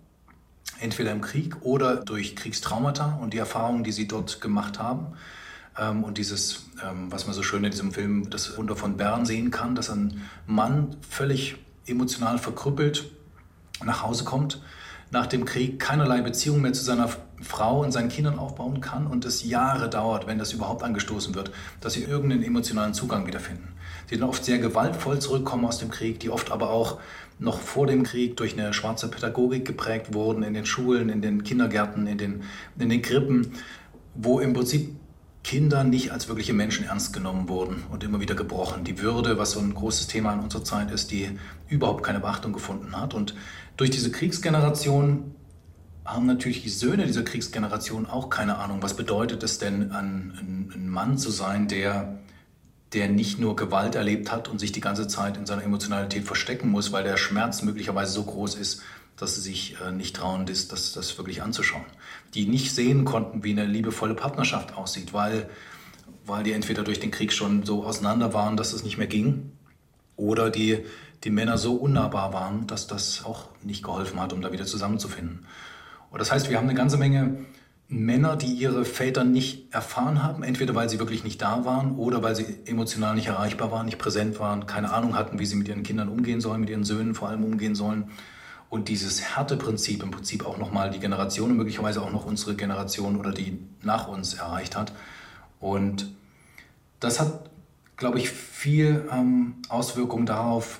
Entweder 0.79 1.11
im 1.11 1.21
Krieg 1.21 1.61
oder 1.61 1.97
durch 1.97 2.35
Kriegstraumata 2.35 3.19
und 3.21 3.33
die 3.33 3.37
Erfahrungen, 3.37 3.83
die 3.83 3.91
sie 3.91 4.07
dort 4.07 4.41
gemacht 4.41 4.79
haben. 4.79 5.07
Ähm, 5.77 6.03
und 6.03 6.17
dieses, 6.17 6.67
ähm, 6.83 7.11
was 7.11 7.25
man 7.25 7.35
so 7.35 7.43
schön 7.43 7.63
in 7.63 7.71
diesem 7.71 7.91
Film, 7.91 8.29
das 8.29 8.57
Wunder 8.57 8.75
von 8.75 8.97
Bern 8.97 9.25
sehen 9.25 9.51
kann, 9.51 9.75
dass 9.75 9.89
ein 9.89 10.21
Mann 10.47 10.95
völlig 11.07 11.57
emotional 11.85 12.39
verkrüppelt 12.39 13.11
nach 13.83 14.03
Hause 14.03 14.23
kommt, 14.23 14.61
nach 15.11 15.27
dem 15.27 15.45
Krieg 15.45 15.79
keinerlei 15.79 16.21
Beziehung 16.21 16.61
mehr 16.61 16.73
zu 16.73 16.83
seiner 16.83 17.09
Frau 17.41 17.83
und 17.83 17.91
seinen 17.91 18.09
Kindern 18.09 18.39
aufbauen 18.39 18.81
kann 18.81 19.07
und 19.07 19.25
es 19.25 19.43
Jahre 19.43 19.89
dauert, 19.89 20.27
wenn 20.27 20.39
das 20.39 20.53
überhaupt 20.53 20.83
angestoßen 20.83 21.35
wird, 21.35 21.51
dass 21.81 21.93
sie 21.93 22.03
irgendeinen 22.03 22.43
emotionalen 22.43 22.93
Zugang 22.93 23.27
wiederfinden. 23.27 23.74
Die 24.09 24.17
dann 24.17 24.29
oft 24.29 24.45
sehr 24.45 24.59
gewaltvoll 24.59 25.19
zurückkommen 25.19 25.65
aus 25.65 25.79
dem 25.79 25.89
Krieg, 25.89 26.19
die 26.19 26.29
oft 26.29 26.51
aber 26.51 26.69
auch 26.69 26.99
noch 27.39 27.59
vor 27.59 27.87
dem 27.87 28.03
Krieg 28.03 28.37
durch 28.37 28.57
eine 28.57 28.73
schwarze 28.73 29.09
Pädagogik 29.09 29.65
geprägt 29.65 30.13
wurden, 30.13 30.43
in 30.43 30.53
den 30.53 30.65
Schulen, 30.65 31.09
in 31.09 31.21
den 31.21 31.43
Kindergärten, 31.43 32.07
in 32.07 32.17
den, 32.17 32.43
in 32.77 32.89
den 32.89 33.01
Krippen, 33.01 33.53
wo 34.15 34.39
im 34.39 34.53
Prinzip 34.53 34.95
Kinder 35.43 35.83
nicht 35.83 36.11
als 36.11 36.27
wirkliche 36.27 36.53
Menschen 36.53 36.85
ernst 36.85 37.13
genommen 37.13 37.49
wurden 37.49 37.83
und 37.91 38.03
immer 38.03 38.19
wieder 38.19 38.33
gebrochen. 38.33 38.83
Die 38.83 38.99
Würde, 38.99 39.37
was 39.37 39.51
so 39.51 39.59
ein 39.59 39.75
großes 39.75 40.07
Thema 40.07 40.33
in 40.33 40.39
unserer 40.39 40.63
Zeit 40.63 40.89
ist, 40.89 41.11
die 41.11 41.37
überhaupt 41.69 42.03
keine 42.03 42.19
Beachtung 42.19 42.51
gefunden 42.51 42.99
hat. 42.99 43.13
Und 43.13 43.35
durch 43.77 43.91
diese 43.91 44.09
Kriegsgeneration 44.09 45.35
haben 46.03 46.25
natürlich 46.25 46.63
die 46.63 46.69
Söhne 46.69 47.05
dieser 47.05 47.21
Kriegsgeneration 47.21 48.07
auch 48.07 48.31
keine 48.31 48.57
Ahnung, 48.57 48.81
was 48.81 48.95
bedeutet 48.95 49.43
es 49.43 49.59
denn, 49.59 49.91
ein, 49.91 50.69
ein 50.73 50.89
Mann 50.89 51.17
zu 51.19 51.29
sein, 51.29 51.67
der, 51.67 52.17
der 52.95 53.09
nicht 53.09 53.39
nur 53.39 53.55
Gewalt 53.55 53.95
erlebt 53.95 54.31
hat 54.31 54.47
und 54.47 54.59
sich 54.59 54.71
die 54.71 54.81
ganze 54.81 55.07
Zeit 55.07 55.37
in 55.37 55.45
seiner 55.45 55.63
Emotionalität 55.63 56.23
verstecken 56.23 56.69
muss, 56.69 56.91
weil 56.91 57.03
der 57.03 57.17
Schmerz 57.17 57.61
möglicherweise 57.61 58.13
so 58.13 58.23
groß 58.23 58.55
ist, 58.55 58.81
dass 59.17 59.35
sie 59.35 59.41
sich 59.41 59.77
äh, 59.85 59.91
nicht 59.91 60.15
trauen, 60.15 60.45
das, 60.45 60.67
das, 60.67 60.93
das 60.93 61.17
wirklich 61.17 61.43
anzuschauen. 61.43 61.85
Die 62.33 62.47
nicht 62.47 62.73
sehen 62.73 63.05
konnten, 63.05 63.43
wie 63.43 63.51
eine 63.51 63.65
liebevolle 63.65 64.15
Partnerschaft 64.15 64.75
aussieht, 64.75 65.13
weil, 65.13 65.49
weil 66.25 66.43
die 66.43 66.53
entweder 66.53 66.83
durch 66.83 66.99
den 66.99 67.11
Krieg 67.11 67.33
schon 67.33 67.65
so 67.65 67.83
auseinander 67.83 68.33
waren, 68.33 68.57
dass 68.57 68.73
es 68.73 68.83
nicht 68.83 68.97
mehr 68.97 69.07
ging, 69.07 69.51
oder 70.17 70.49
die, 70.49 70.85
die 71.23 71.29
Männer 71.29 71.57
so 71.57 71.75
unnahbar 71.75 72.33
waren, 72.33 72.67
dass 72.67 72.87
das 72.87 73.25
auch 73.25 73.49
nicht 73.61 73.83
geholfen 73.83 74.19
hat, 74.19 74.31
um 74.33 74.41
da 74.41 74.51
wieder 74.51 74.65
zusammenzufinden. 74.65 75.45
Und 76.11 76.19
das 76.19 76.31
heißt, 76.31 76.49
wir 76.49 76.57
haben 76.57 76.69
eine 76.69 76.77
ganze 76.77 76.97
Menge 76.97 77.37
Männer, 77.87 78.35
die 78.35 78.51
ihre 78.51 78.83
Väter 78.83 79.23
nicht 79.23 79.73
erfahren 79.73 80.23
haben, 80.23 80.41
entweder 80.41 80.73
weil 80.73 80.89
sie 80.89 80.97
wirklich 80.97 81.23
nicht 81.23 81.41
da 81.41 81.65
waren 81.65 81.95
oder 81.97 82.23
weil 82.23 82.35
sie 82.35 82.45
emotional 82.65 83.13
nicht 83.15 83.27
erreichbar 83.27 83.71
waren, 83.71 83.85
nicht 83.85 83.99
präsent 83.99 84.39
waren, 84.39 84.65
keine 84.65 84.91
Ahnung 84.91 85.15
hatten, 85.15 85.37
wie 85.37 85.45
sie 85.45 85.55
mit 85.55 85.67
ihren 85.67 85.83
Kindern 85.83 86.09
umgehen 86.09 86.41
sollen, 86.41 86.61
mit 86.61 86.69
ihren 86.69 86.83
Söhnen 86.83 87.13
vor 87.13 87.29
allem 87.29 87.43
umgehen 87.43 87.75
sollen 87.75 88.09
und 88.69 88.89
dieses 88.89 89.21
Härteprinzip 89.21 90.01
im 90.01 90.11
Prinzip 90.11 90.45
auch 90.45 90.57
nochmal 90.57 90.89
die 90.89 90.99
Generation 90.99 91.51
und 91.51 91.57
möglicherweise 91.57 92.01
auch 92.01 92.11
noch 92.11 92.25
unsere 92.25 92.55
Generation 92.55 93.17
oder 93.17 93.31
die 93.31 93.59
nach 93.83 94.07
uns 94.07 94.33
erreicht 94.33 94.75
hat. 94.75 94.91
Und 95.59 96.11
das 96.99 97.19
hat, 97.19 97.49
glaube 97.97 98.17
ich, 98.17 98.31
viel 98.31 99.07
ähm, 99.11 99.55
Auswirkung 99.69 100.25
darauf, 100.25 100.79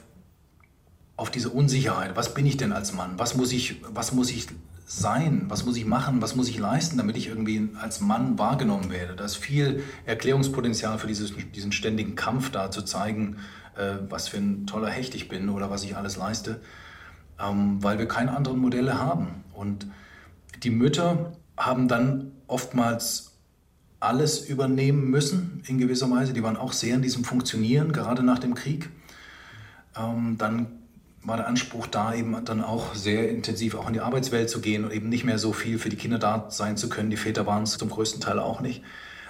auf 1.17 1.29
diese 1.29 1.49
Unsicherheit. 1.49 2.15
Was 2.15 2.33
bin 2.33 2.45
ich 2.45 2.57
denn 2.57 2.73
als 2.73 2.91
Mann? 2.91 3.17
Was 3.17 3.35
muss 3.37 3.53
ich, 3.53 3.81
was 3.87 4.11
muss 4.11 4.31
ich 4.31 4.47
sein? 4.85 5.45
Was 5.49 5.65
muss 5.65 5.77
ich 5.77 5.85
machen? 5.85 6.21
Was 6.21 6.35
muss 6.35 6.47
ich 6.47 6.57
leisten, 6.57 6.97
damit 6.97 7.17
ich 7.17 7.27
irgendwie 7.27 7.69
als 7.81 8.01
Mann 8.01 8.37
wahrgenommen 8.37 8.91
werde? 8.91 9.15
Da 9.15 9.25
ist 9.25 9.35
viel 9.35 9.83
Erklärungspotenzial 10.05 10.99
für 10.99 11.07
dieses, 11.07 11.33
diesen 11.53 11.71
ständigen 11.71 12.15
Kampf 12.15 12.51
da 12.51 12.71
zu 12.71 12.83
zeigen, 12.83 13.37
äh, 13.75 13.95
was 14.09 14.27
für 14.27 14.37
ein 14.37 14.67
toller 14.67 14.89
Hecht 14.89 15.15
ich 15.15 15.27
bin 15.27 15.49
oder 15.49 15.69
was 15.69 15.83
ich 15.83 15.97
alles 15.97 16.17
leiste 16.17 16.61
ähm, 17.39 17.83
weil 17.83 17.99
wir 17.99 18.07
keine 18.07 18.35
anderen 18.35 18.59
Modelle 18.59 18.99
haben. 18.99 19.43
Und 19.53 19.87
die 20.63 20.69
Mütter 20.69 21.33
haben 21.57 21.87
dann 21.87 22.31
oftmals 22.47 23.33
alles 23.99 24.47
übernehmen 24.47 25.09
müssen, 25.09 25.63
in 25.67 25.77
gewisser 25.77 26.09
Weise. 26.11 26.33
Die 26.33 26.43
waren 26.43 26.57
auch 26.57 26.73
sehr 26.73 26.95
in 26.95 27.01
diesem 27.01 27.23
Funktionieren, 27.23 27.91
gerade 27.91 28.23
nach 28.23 28.39
dem 28.39 28.55
Krieg. 28.55 28.89
Ähm, 29.97 30.35
dann 30.37 30.67
war 31.25 31.37
der 31.37 31.47
Anspruch 31.47 31.87
da, 31.87 32.13
eben 32.13 32.45
dann 32.45 32.63
auch 32.63 32.93
sehr 32.93 33.29
intensiv 33.29 33.75
auch 33.75 33.87
in 33.87 33.93
die 33.93 33.99
Arbeitswelt 33.99 34.49
zu 34.49 34.61
gehen 34.61 34.85
und 34.85 34.93
eben 34.93 35.09
nicht 35.09 35.23
mehr 35.23 35.39
so 35.39 35.53
viel 35.53 35.79
für 35.79 35.89
die 35.89 35.95
Kinder 35.95 36.19
da 36.19 36.45
sein 36.49 36.77
zu 36.77 36.87
können. 36.87 37.09
Die 37.09 37.17
Väter 37.17 37.45
waren 37.47 37.63
es 37.63 37.77
zum 37.77 37.89
größten 37.89 38.21
Teil 38.21 38.39
auch 38.39 38.61
nicht. 38.61 38.83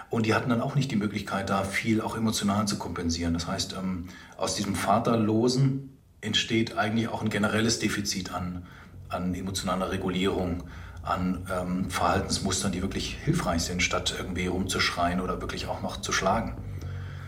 Und 0.09 0.25
die 0.25 0.33
hatten 0.33 0.49
dann 0.49 0.61
auch 0.61 0.75
nicht 0.75 0.91
die 0.91 0.97
Möglichkeit, 0.97 1.49
da 1.49 1.63
viel 1.63 2.01
auch 2.01 2.15
emotional 2.15 2.67
zu 2.67 2.77
kompensieren. 2.77 3.33
Das 3.33 3.47
heißt, 3.47 3.75
ähm, 3.77 4.09
aus 4.37 4.55
diesem 4.55 4.75
Vaterlosen 4.75 5.97
entsteht 6.21 6.77
eigentlich 6.77 7.07
auch 7.07 7.21
ein 7.21 7.29
generelles 7.29 7.79
Defizit 7.79 8.33
an, 8.33 8.65
an 9.09 9.33
emotionaler 9.33 9.91
Regulierung, 9.91 10.63
an 11.01 11.47
ähm, 11.51 11.89
Verhaltensmustern, 11.89 12.71
die 12.71 12.81
wirklich 12.81 13.17
hilfreich 13.23 13.63
sind, 13.63 13.81
statt 13.81 14.15
irgendwie 14.17 14.47
rumzuschreien 14.47 15.21
oder 15.21 15.39
wirklich 15.41 15.67
auch 15.67 15.81
noch 15.81 16.01
zu 16.01 16.11
schlagen. 16.11 16.55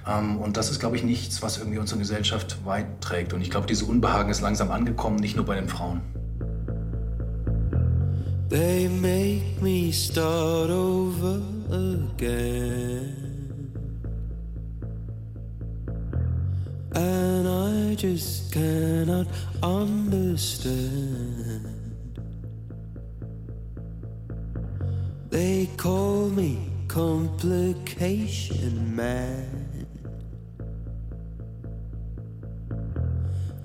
Ähm, 0.07 0.37
und 0.37 0.57
das 0.57 0.71
ist, 0.71 0.79
glaube 0.79 0.95
ich, 0.95 1.03
nichts, 1.03 1.41
was 1.41 1.57
irgendwie 1.57 1.79
unsere 1.79 1.99
Gesellschaft 1.99 2.65
weit 2.65 3.01
trägt. 3.01 3.33
Und 3.33 3.41
ich 3.41 3.49
glaube, 3.49 3.67
diese 3.67 3.85
Unbehagen 3.85 4.29
ist 4.29 4.41
langsam 4.41 4.71
angekommen, 4.71 5.17
nicht 5.17 5.35
nur 5.35 5.45
bei 5.45 5.55
den 5.55 5.67
Frauen. 5.67 6.01
They 8.49 8.87
make 8.87 9.61
me 9.61 9.91
start 9.91 10.69
over 10.69 11.41
again. 11.69 13.27
and 16.97 17.47
I 17.47 17.95
just 17.95 18.51
cannot 18.51 19.27
understand. 19.61 20.65
They 25.29 25.69
call 25.77 26.29
me 26.29 26.57
complication 26.87 28.95
man. 28.95 29.56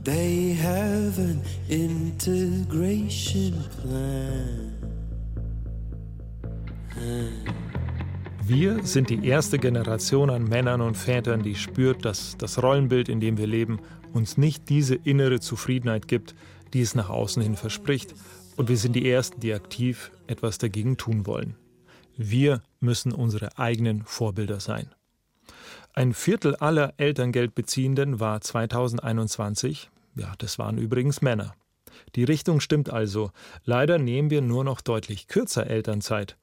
They 0.04 0.56
have 0.60 1.16
an 1.20 1.40
integration 1.68 3.54
plan. 3.80 4.72
Wir 8.44 8.82
sind 8.84 9.10
die 9.10 9.24
erste 9.24 9.58
Generation 9.58 10.28
an 10.28 10.44
Männern 10.44 10.80
und 10.80 10.96
Vätern, 10.96 11.44
die 11.44 11.54
spürt, 11.54 12.04
dass 12.04 12.36
das 12.36 12.60
Rollenbild, 12.60 13.08
in 13.08 13.20
dem 13.20 13.38
wir 13.38 13.46
leben, 13.46 13.78
uns 14.12 14.36
nicht 14.36 14.68
diese 14.68 14.96
innere 14.96 15.38
Zufriedenheit 15.38 16.08
gibt, 16.08 16.34
die 16.72 16.80
es 16.80 16.96
nach 16.96 17.08
außen 17.08 17.40
hin 17.40 17.56
verspricht 17.56 18.14
Und 18.56 18.68
wir 18.68 18.76
sind 18.76 18.96
die 18.96 19.08
Ersten, 19.08 19.40
die 19.40 19.54
aktiv 19.54 20.10
etwas 20.26 20.58
dagegen 20.58 20.96
tun 20.96 21.26
wollen. 21.26 21.54
Wir 22.16 22.62
müssen 22.80 23.12
unsere 23.12 23.56
eigenen 23.56 24.02
Vorbilder 24.04 24.58
sein. 24.58 24.90
Ein 25.94 26.14
Viertel 26.14 26.56
aller 26.56 26.94
Elterngeldbeziehenden 26.96 28.20
war 28.20 28.40
2021, 28.40 29.90
ja, 30.14 30.34
das 30.38 30.58
waren 30.58 30.78
übrigens 30.78 31.22
Männer. 31.22 31.54
Die 32.14 32.24
Richtung 32.24 32.60
stimmt 32.60 32.90
also. 32.90 33.30
Leider 33.64 33.98
nehmen 33.98 34.30
wir 34.30 34.42
nur 34.42 34.64
noch 34.64 34.80
deutlich 34.80 35.28
kürzer 35.28 35.66
Elternzeit. 35.66 36.36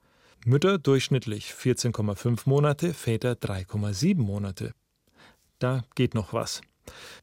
Mütter 0.45 0.77
durchschnittlich 0.77 1.51
14,5 1.51 2.41
Monate, 2.45 2.93
Väter 2.93 3.33
3,7 3.33 4.17
Monate. 4.19 4.73
Da 5.59 5.83
geht 5.95 6.15
noch 6.15 6.33
was. 6.33 6.61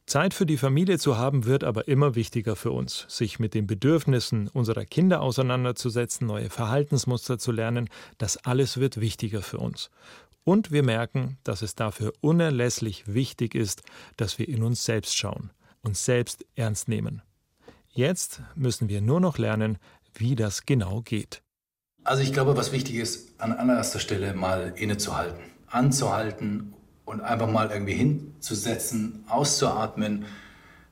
Zeit 0.05 0.35
für 0.35 0.47
die 0.47 0.59
Familie 0.59 0.99
zu 0.99 1.17
haben 1.17 1.45
wird 1.45 1.65
aber 1.65 1.89
immer 1.89 2.15
wichtiger 2.15 2.55
für 2.55 2.71
uns, 2.71 3.07
sich 3.09 3.41
mit 3.41 3.55
den 3.55 3.67
Bedürfnissen 3.67 4.49
unserer 4.49 4.85
Kinder 4.85 5.21
auseinanderzusetzen, 5.21 6.27
neue 6.27 6.51
Verhaltensmuster 6.51 7.39
zu 7.39 7.51
lernen, 7.51 7.89
das 8.19 8.37
alles 8.37 8.79
wird 8.79 9.01
wichtiger 9.01 9.43
für 9.43 9.59
uns. 9.59 9.91
Und 10.47 10.71
wir 10.71 10.85
merken, 10.85 11.39
dass 11.43 11.61
es 11.61 11.75
dafür 11.75 12.13
unerlässlich 12.21 13.13
wichtig 13.13 13.57
ist, 13.57 13.83
dass 14.17 14.39
wir 14.39 14.47
in 14.47 14.63
uns 14.63 14.85
selbst 14.85 15.17
schauen, 15.17 15.51
uns 15.83 16.05
selbst 16.05 16.47
ernst 16.55 16.89
nehmen. 16.89 17.21
Jetzt 17.89 18.43
müssen 18.55 18.89
wir 18.89 19.01
nur 19.01 19.19
noch 19.19 19.39
lernen, 19.39 19.79
wie 20.15 20.37
das 20.37 20.65
genau 20.65 21.03
geht. 21.03 21.43
Also 22.05 22.23
ich 22.23 22.33
glaube, 22.33 22.57
was 22.57 22.71
wichtig 22.71 22.95
ist, 22.95 23.41
an 23.41 23.55
allererster 23.55 23.99
Stelle 23.99 24.35
mal 24.35 24.73
innezuhalten, 24.77 25.43
anzuhalten 25.67 26.75
und 27.05 27.23
einfach 27.23 27.51
mal 27.51 27.73
irgendwie 27.73 27.95
hinzusetzen, 27.95 29.25
auszuatmen, 29.27 30.27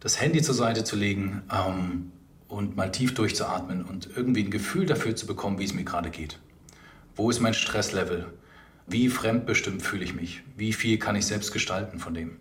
das 0.01 0.21
Handy 0.21 0.43
zur 0.43 0.57
Seite 0.57 0.83
zu 0.83 0.97
legen 0.97 1.45
ähm, 1.53 2.11
und 2.49 2.75
mal 2.75 2.91
tief 2.91 3.15
durchzuatmen 3.15 3.85
und 3.85 4.11
irgendwie 4.17 4.43
ein 4.43 4.51
Gefühl 4.51 4.87
dafür 4.87 5.15
zu 5.15 5.29
bekommen, 5.29 5.61
wie 5.61 5.65
es 5.65 5.75
mir 5.75 5.85
gerade 5.85 6.11
geht. 6.11 6.41
Wo 7.15 7.31
ist 7.31 7.39
mein 7.39 7.55
Stresslevel? 7.55 8.35
Wie 8.87 9.09
fremdbestimmt 9.09 9.83
fühle 9.83 10.05
ich 10.05 10.15
mich? 10.15 10.43
Wie 10.57 10.73
viel 10.73 10.99
kann 10.99 11.17
ich 11.17 11.27
selbst 11.27 11.53
gestalten 11.53 11.99
von 11.99 12.13
dem? 12.13 12.37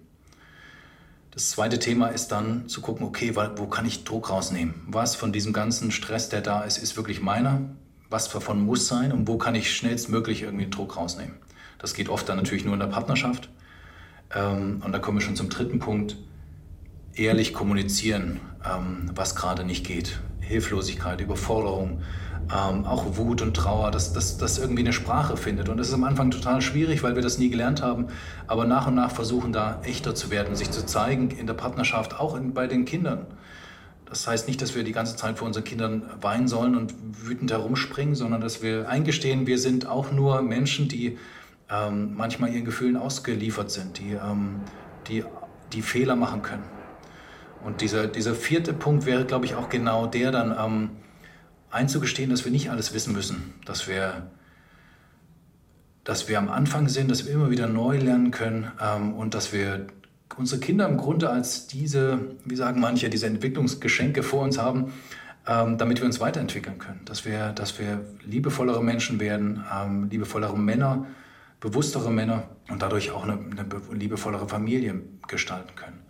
Das 1.31 1.49
zweite 1.49 1.79
Thema 1.79 2.07
ist 2.07 2.27
dann 2.27 2.67
zu 2.67 2.81
gucken, 2.81 3.05
okay, 3.07 3.35
wo 3.35 3.65
kann 3.65 3.85
ich 3.85 4.03
Druck 4.03 4.29
rausnehmen? 4.29 4.75
Was 4.85 5.15
von 5.15 5.31
diesem 5.31 5.53
ganzen 5.53 5.89
Stress, 5.89 6.29
der 6.29 6.41
da 6.41 6.61
ist, 6.61 6.77
ist 6.77 6.97
wirklich 6.97 7.21
meiner? 7.21 7.61
Was 8.09 8.29
davon 8.29 8.63
muss 8.63 8.87
sein 8.87 9.11
und 9.11 9.27
wo 9.27 9.37
kann 9.37 9.55
ich 9.55 9.75
schnellstmöglich 9.75 10.43
irgendwie 10.43 10.69
Druck 10.69 10.97
rausnehmen? 10.97 11.35
Das 11.79 11.93
geht 11.93 12.09
oft 12.09 12.29
dann 12.29 12.37
natürlich 12.37 12.65
nur 12.65 12.75
in 12.75 12.79
der 12.81 12.87
Partnerschaft. 12.87 13.49
Ähm, 14.35 14.81
und 14.85 14.91
da 14.91 14.99
kommen 14.99 15.17
wir 15.17 15.21
schon 15.21 15.35
zum 15.35 15.49
dritten 15.49 15.79
Punkt. 15.79 16.17
Ehrlich 17.15 17.53
kommunizieren, 17.53 18.39
ähm, 18.63 19.09
was 19.15 19.35
gerade 19.35 19.63
nicht 19.63 19.85
geht. 19.85 20.19
Hilflosigkeit, 20.43 21.21
Überforderung, 21.21 22.01
ähm, 22.51 22.85
auch 22.85 23.17
Wut 23.17 23.41
und 23.41 23.55
Trauer, 23.55 23.91
dass 23.91 24.13
das 24.13 24.57
irgendwie 24.57 24.81
eine 24.81 24.93
Sprache 24.93 25.37
findet. 25.37 25.69
Und 25.69 25.77
das 25.77 25.87
ist 25.87 25.93
am 25.93 26.03
Anfang 26.03 26.31
total 26.31 26.61
schwierig, 26.61 27.03
weil 27.03 27.15
wir 27.15 27.21
das 27.21 27.37
nie 27.37 27.49
gelernt 27.49 27.81
haben. 27.81 28.07
Aber 28.47 28.65
nach 28.65 28.87
und 28.87 28.95
nach 28.95 29.11
versuchen 29.11 29.53
da 29.53 29.81
echter 29.83 30.13
zu 30.15 30.29
werden, 30.29 30.55
sich 30.55 30.71
zu 30.71 30.85
zeigen 30.85 31.31
in 31.31 31.47
der 31.47 31.53
Partnerschaft, 31.53 32.19
auch 32.19 32.35
in, 32.35 32.53
bei 32.53 32.67
den 32.67 32.85
Kindern. 32.85 33.27
Das 34.05 34.27
heißt 34.27 34.47
nicht, 34.47 34.61
dass 34.61 34.75
wir 34.75 34.83
die 34.83 34.91
ganze 34.91 35.15
Zeit 35.15 35.39
vor 35.39 35.47
unseren 35.47 35.63
Kindern 35.63 36.03
weinen 36.21 36.47
sollen 36.47 36.75
und 36.75 36.93
wütend 37.25 37.49
herumspringen, 37.51 38.13
sondern 38.13 38.41
dass 38.41 38.61
wir 38.61 38.87
eingestehen, 38.87 39.47
wir 39.47 39.57
sind 39.57 39.87
auch 39.87 40.11
nur 40.11 40.41
Menschen, 40.43 40.87
die 40.87 41.17
ähm, 41.71 42.13
manchmal 42.15 42.51
ihren 42.53 42.65
Gefühlen 42.65 42.97
ausgeliefert 42.97 43.71
sind, 43.71 43.97
die, 43.97 44.11
ähm, 44.11 44.61
die, 45.07 45.23
die 45.71 45.81
Fehler 45.81 46.15
machen 46.15 46.43
können. 46.43 46.63
Und 47.65 47.81
dieser, 47.81 48.07
dieser 48.07 48.35
vierte 48.35 48.73
Punkt 48.73 49.05
wäre, 49.05 49.25
glaube 49.25 49.45
ich, 49.45 49.55
auch 49.55 49.69
genau 49.69 50.07
der 50.07 50.31
dann, 50.31 50.55
ähm, 50.57 50.89
einzugestehen, 51.73 52.29
dass 52.29 52.45
wir 52.45 52.51
nicht 52.51 52.69
alles 52.69 52.93
wissen 52.93 53.13
müssen, 53.13 53.55
dass 53.65 53.87
wir, 53.87 54.27
dass 56.03 56.29
wir 56.29 56.37
am 56.37 56.49
Anfang 56.49 56.87
sind, 56.87 57.09
dass 57.09 57.25
wir 57.25 57.33
immer 57.33 57.49
wieder 57.49 57.67
neu 57.67 57.97
lernen 57.97 58.31
können 58.31 58.71
ähm, 58.79 59.13
und 59.13 59.33
dass 59.33 59.51
wir 59.51 59.87
unsere 60.37 60.61
Kinder 60.61 60.87
im 60.87 60.97
Grunde 60.97 61.29
als 61.29 61.67
diese, 61.67 62.19
wie 62.45 62.55
sagen 62.55 62.79
manche, 62.79 63.09
diese 63.09 63.27
Entwicklungsgeschenke 63.27 64.23
vor 64.23 64.43
uns 64.43 64.57
haben, 64.57 64.93
ähm, 65.47 65.77
damit 65.77 65.99
wir 65.99 66.05
uns 66.05 66.19
weiterentwickeln 66.19 66.77
können, 66.77 67.01
dass 67.05 67.25
wir, 67.25 67.51
dass 67.51 67.79
wir 67.79 68.05
liebevollere 68.23 68.83
Menschen 68.83 69.19
werden, 69.19 69.63
ähm, 69.73 70.09
liebevollere 70.09 70.57
Männer, 70.57 71.07
bewusstere 71.59 72.11
Männer 72.11 72.43
und 72.69 72.81
dadurch 72.81 73.11
auch 73.11 73.23
eine, 73.23 73.33
eine 73.33 73.65
liebevollere 73.93 74.47
Familie 74.47 75.01
gestalten 75.27 75.75
können. 75.75 76.02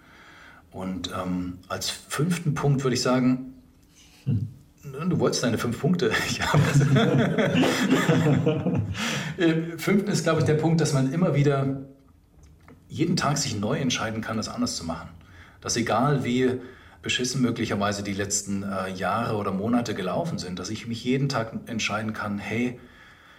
Und 0.73 1.12
ähm, 1.15 1.59
als 1.67 1.89
fünften 1.89 2.55
Punkt 2.55 2.83
würde 2.83 2.95
ich 2.95 3.01
sagen, 3.01 3.53
hm. 4.25 4.47
Du 5.09 5.19
wolltest 5.19 5.43
deine 5.43 5.57
fünf 5.57 5.79
Punkte. 5.79 6.12
Äh, 9.38 9.77
fünften 9.77 10.12
ist, 10.12 10.23
glaube 10.23 10.41
ich, 10.41 10.45
der 10.45 10.53
Punkt, 10.53 10.79
dass 10.79 10.93
man 10.93 11.12
immer 11.12 11.33
wieder 11.33 11.81
jeden 12.88 13.15
Tag 13.15 13.39
sich 13.39 13.59
neu 13.59 13.79
entscheiden 13.79 14.21
kann, 14.21 14.38
das 14.38 14.47
anders 14.47 14.75
zu 14.75 14.86
machen. 14.86 15.09
Dass 15.59 15.75
egal 15.75 16.23
wie 16.23 16.51
beschissen 17.01 17.41
möglicherweise 17.41 18.03
die 18.03 18.13
letzten 18.13 18.62
äh, 18.62 18.91
Jahre 18.91 19.38
oder 19.38 19.51
Monate 19.51 19.95
gelaufen 19.95 20.38
sind, 20.38 20.59
dass 20.59 20.69
ich 20.69 20.86
mich 20.86 21.03
jeden 21.03 21.29
Tag 21.29 21.53
entscheiden 21.65 22.13
kann, 22.13 22.38
hey, 22.38 22.79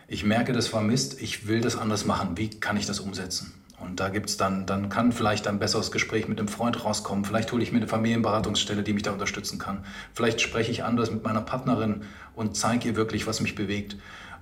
ich 0.08 0.24
merke, 0.24 0.52
das 0.52 0.72
war 0.72 0.82
Mist, 0.82 1.22
ich 1.22 1.46
will 1.46 1.60
das 1.60 1.76
anders 1.76 2.04
machen, 2.04 2.36
wie 2.36 2.50
kann 2.50 2.76
ich 2.76 2.86
das 2.86 2.98
umsetzen? 2.98 3.52
Und 3.84 4.00
da 4.00 4.08
gibt's 4.08 4.36
dann, 4.38 4.64
dann 4.64 4.88
kann 4.88 5.12
vielleicht 5.12 5.46
ein 5.46 5.58
besseres 5.58 5.90
Gespräch 5.90 6.26
mit 6.26 6.38
einem 6.38 6.48
Freund 6.48 6.84
rauskommen. 6.84 7.24
Vielleicht 7.24 7.52
hole 7.52 7.62
ich 7.62 7.70
mir 7.70 7.78
eine 7.78 7.86
Familienberatungsstelle, 7.86 8.82
die 8.82 8.94
mich 8.94 9.02
da 9.02 9.12
unterstützen 9.12 9.58
kann. 9.58 9.84
Vielleicht 10.14 10.40
spreche 10.40 10.70
ich 10.70 10.84
anders 10.84 11.10
mit 11.10 11.22
meiner 11.22 11.42
Partnerin 11.42 12.02
und 12.34 12.56
zeige 12.56 12.88
ihr 12.88 12.96
wirklich, 12.96 13.26
was 13.26 13.40
mich 13.40 13.54
bewegt. 13.54 13.96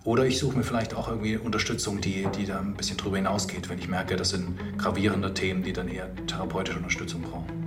Oder 0.04 0.26
ich 0.26 0.38
suche 0.38 0.56
mir 0.56 0.64
vielleicht 0.64 0.94
auch 0.94 1.08
irgendwie 1.08 1.36
Unterstützung, 1.36 2.00
die, 2.00 2.26
die 2.36 2.46
da 2.46 2.60
ein 2.60 2.74
bisschen 2.74 2.96
drüber 2.96 3.16
hinausgeht, 3.16 3.68
wenn 3.68 3.78
ich 3.78 3.88
merke, 3.88 4.16
das 4.16 4.30
sind 4.30 4.78
gravierende 4.78 5.34
Themen, 5.34 5.62
die 5.62 5.72
dann 5.72 5.88
eher 5.88 6.08
therapeutische 6.26 6.78
Unterstützung 6.78 7.22
brauchen. 7.22 7.62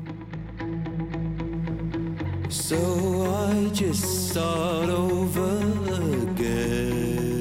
So 2.49 3.25
I 3.25 3.69
just 3.73 4.31
start 4.31 4.89
over 4.89 5.59
again. 6.31 7.34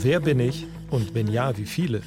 Wer 0.00 0.20
bin 0.20 0.40
ich 0.40 0.66
und 0.90 1.14
wenn 1.14 1.28
ja, 1.28 1.56
wie 1.56 1.66
viele? 1.66 2.02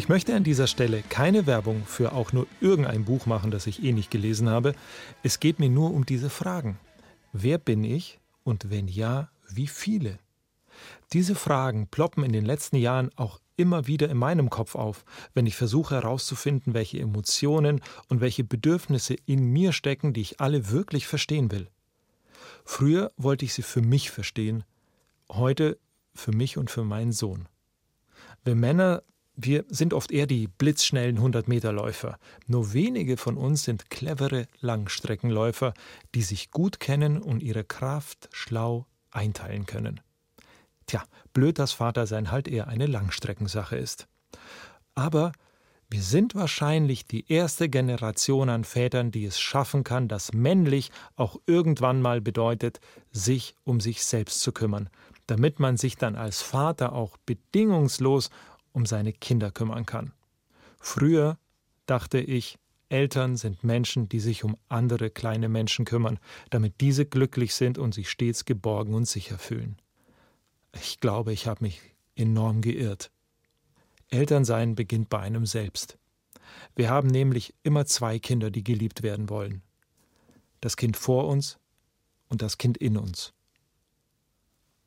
Ich 0.00 0.08
möchte 0.08 0.34
an 0.34 0.44
dieser 0.44 0.66
Stelle 0.66 1.02
keine 1.10 1.44
Werbung 1.44 1.84
für 1.84 2.12
auch 2.12 2.32
nur 2.32 2.46
irgendein 2.62 3.04
Buch 3.04 3.26
machen, 3.26 3.50
das 3.50 3.66
ich 3.66 3.84
eh 3.84 3.92
nicht 3.92 4.10
gelesen 4.10 4.48
habe. 4.48 4.74
Es 5.22 5.40
geht 5.40 5.58
mir 5.58 5.68
nur 5.68 5.92
um 5.92 6.06
diese 6.06 6.30
Fragen. 6.30 6.80
Wer 7.34 7.58
bin 7.58 7.84
ich 7.84 8.18
und 8.42 8.70
wenn 8.70 8.88
ja, 8.88 9.28
wie 9.50 9.66
viele? 9.66 10.18
Diese 11.12 11.34
Fragen 11.34 11.86
ploppen 11.86 12.24
in 12.24 12.32
den 12.32 12.46
letzten 12.46 12.76
Jahren 12.76 13.10
auch 13.16 13.42
immer 13.58 13.86
wieder 13.86 14.08
in 14.08 14.16
meinem 14.16 14.48
Kopf 14.48 14.74
auf, 14.74 15.04
wenn 15.34 15.44
ich 15.44 15.54
versuche 15.54 15.96
herauszufinden, 15.96 16.72
welche 16.72 16.98
Emotionen 16.98 17.82
und 18.08 18.22
welche 18.22 18.42
Bedürfnisse 18.42 19.16
in 19.26 19.52
mir 19.52 19.74
stecken, 19.74 20.14
die 20.14 20.22
ich 20.22 20.40
alle 20.40 20.70
wirklich 20.70 21.06
verstehen 21.06 21.52
will. 21.52 21.68
Früher 22.64 23.12
wollte 23.18 23.44
ich 23.44 23.52
sie 23.52 23.60
für 23.62 23.82
mich 23.82 24.10
verstehen, 24.10 24.64
heute 25.30 25.78
für 26.14 26.32
mich 26.32 26.56
und 26.56 26.70
für 26.70 26.84
meinen 26.84 27.12
Sohn. 27.12 27.50
Wenn 28.44 28.60
Männer 28.60 29.02
wir 29.44 29.64
sind 29.68 29.94
oft 29.94 30.12
eher 30.12 30.26
die 30.26 30.46
blitzschnellen 30.46 31.18
100-Meter-Läufer. 31.18 32.18
Nur 32.46 32.72
wenige 32.72 33.16
von 33.16 33.36
uns 33.36 33.64
sind 33.64 33.90
clevere 33.90 34.46
Langstreckenläufer, 34.60 35.74
die 36.14 36.22
sich 36.22 36.50
gut 36.50 36.80
kennen 36.80 37.20
und 37.22 37.42
ihre 37.42 37.64
Kraft 37.64 38.28
schlau 38.32 38.86
einteilen 39.10 39.66
können. 39.66 40.00
Tja, 40.86 41.04
blöd, 41.32 41.58
dass 41.58 41.72
Vatersein 41.72 42.30
halt 42.30 42.48
eher 42.48 42.68
eine 42.68 42.86
Langstreckensache 42.86 43.76
ist. 43.76 44.08
Aber 44.94 45.32
wir 45.88 46.02
sind 46.02 46.36
wahrscheinlich 46.36 47.04
die 47.04 47.32
erste 47.32 47.68
Generation 47.68 48.48
an 48.48 48.62
Vätern, 48.62 49.10
die 49.10 49.24
es 49.24 49.40
schaffen 49.40 49.82
kann, 49.82 50.06
dass 50.06 50.32
männlich 50.32 50.92
auch 51.16 51.36
irgendwann 51.46 52.00
mal 52.00 52.20
bedeutet, 52.20 52.80
sich 53.10 53.56
um 53.64 53.80
sich 53.80 54.04
selbst 54.04 54.40
zu 54.40 54.52
kümmern, 54.52 54.88
damit 55.26 55.58
man 55.58 55.76
sich 55.76 55.96
dann 55.96 56.14
als 56.14 56.42
Vater 56.42 56.92
auch 56.92 57.16
bedingungslos 57.26 58.30
um 58.72 58.86
seine 58.86 59.12
Kinder 59.12 59.50
kümmern 59.50 59.86
kann. 59.86 60.12
Früher 60.78 61.38
dachte 61.86 62.18
ich, 62.18 62.58
Eltern 62.88 63.36
sind 63.36 63.62
Menschen, 63.62 64.08
die 64.08 64.18
sich 64.18 64.42
um 64.42 64.56
andere 64.68 65.10
kleine 65.10 65.48
Menschen 65.48 65.84
kümmern, 65.84 66.18
damit 66.50 66.80
diese 66.80 67.06
glücklich 67.06 67.54
sind 67.54 67.78
und 67.78 67.94
sich 67.94 68.10
stets 68.10 68.44
geborgen 68.44 68.94
und 68.94 69.06
sicher 69.06 69.38
fühlen. 69.38 69.76
Ich 70.74 71.00
glaube, 71.00 71.32
ich 71.32 71.46
habe 71.46 71.64
mich 71.64 71.80
enorm 72.16 72.60
geirrt. 72.60 73.10
Elternsein 74.08 74.74
beginnt 74.74 75.08
bei 75.08 75.20
einem 75.20 75.46
selbst. 75.46 75.98
Wir 76.74 76.90
haben 76.90 77.08
nämlich 77.08 77.54
immer 77.62 77.86
zwei 77.86 78.18
Kinder, 78.18 78.50
die 78.50 78.64
geliebt 78.64 79.02
werden 79.02 79.28
wollen. 79.28 79.62
Das 80.60 80.76
Kind 80.76 80.96
vor 80.96 81.28
uns 81.28 81.58
und 82.28 82.42
das 82.42 82.58
Kind 82.58 82.76
in 82.76 82.96
uns. 82.96 83.32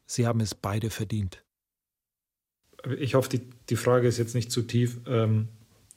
Sie 0.06 0.28
haben 0.28 0.42
es 0.42 0.54
beide 0.56 0.90
verdient. 0.90 1.44
Ich 2.98 3.16
hoffe, 3.16 3.30
die, 3.30 3.42
die 3.70 3.76
Frage 3.76 4.08
ist 4.08 4.18
jetzt 4.18 4.36
nicht 4.36 4.52
zu 4.52 4.62
tief. 4.64 4.98
Ähm, 5.08 5.48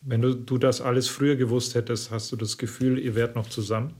wenn 0.02 0.22
du, 0.22 0.34
du 0.34 0.56
das 0.56 0.80
alles 0.80 1.08
früher 1.08 1.34
gewusst 1.34 1.74
hättest, 1.74 2.12
hast 2.12 2.30
du 2.30 2.36
das 2.36 2.58
Gefühl, 2.58 2.98
ihr 2.98 3.16
wärt 3.16 3.34
noch 3.34 3.48
zusammen? 3.48 3.92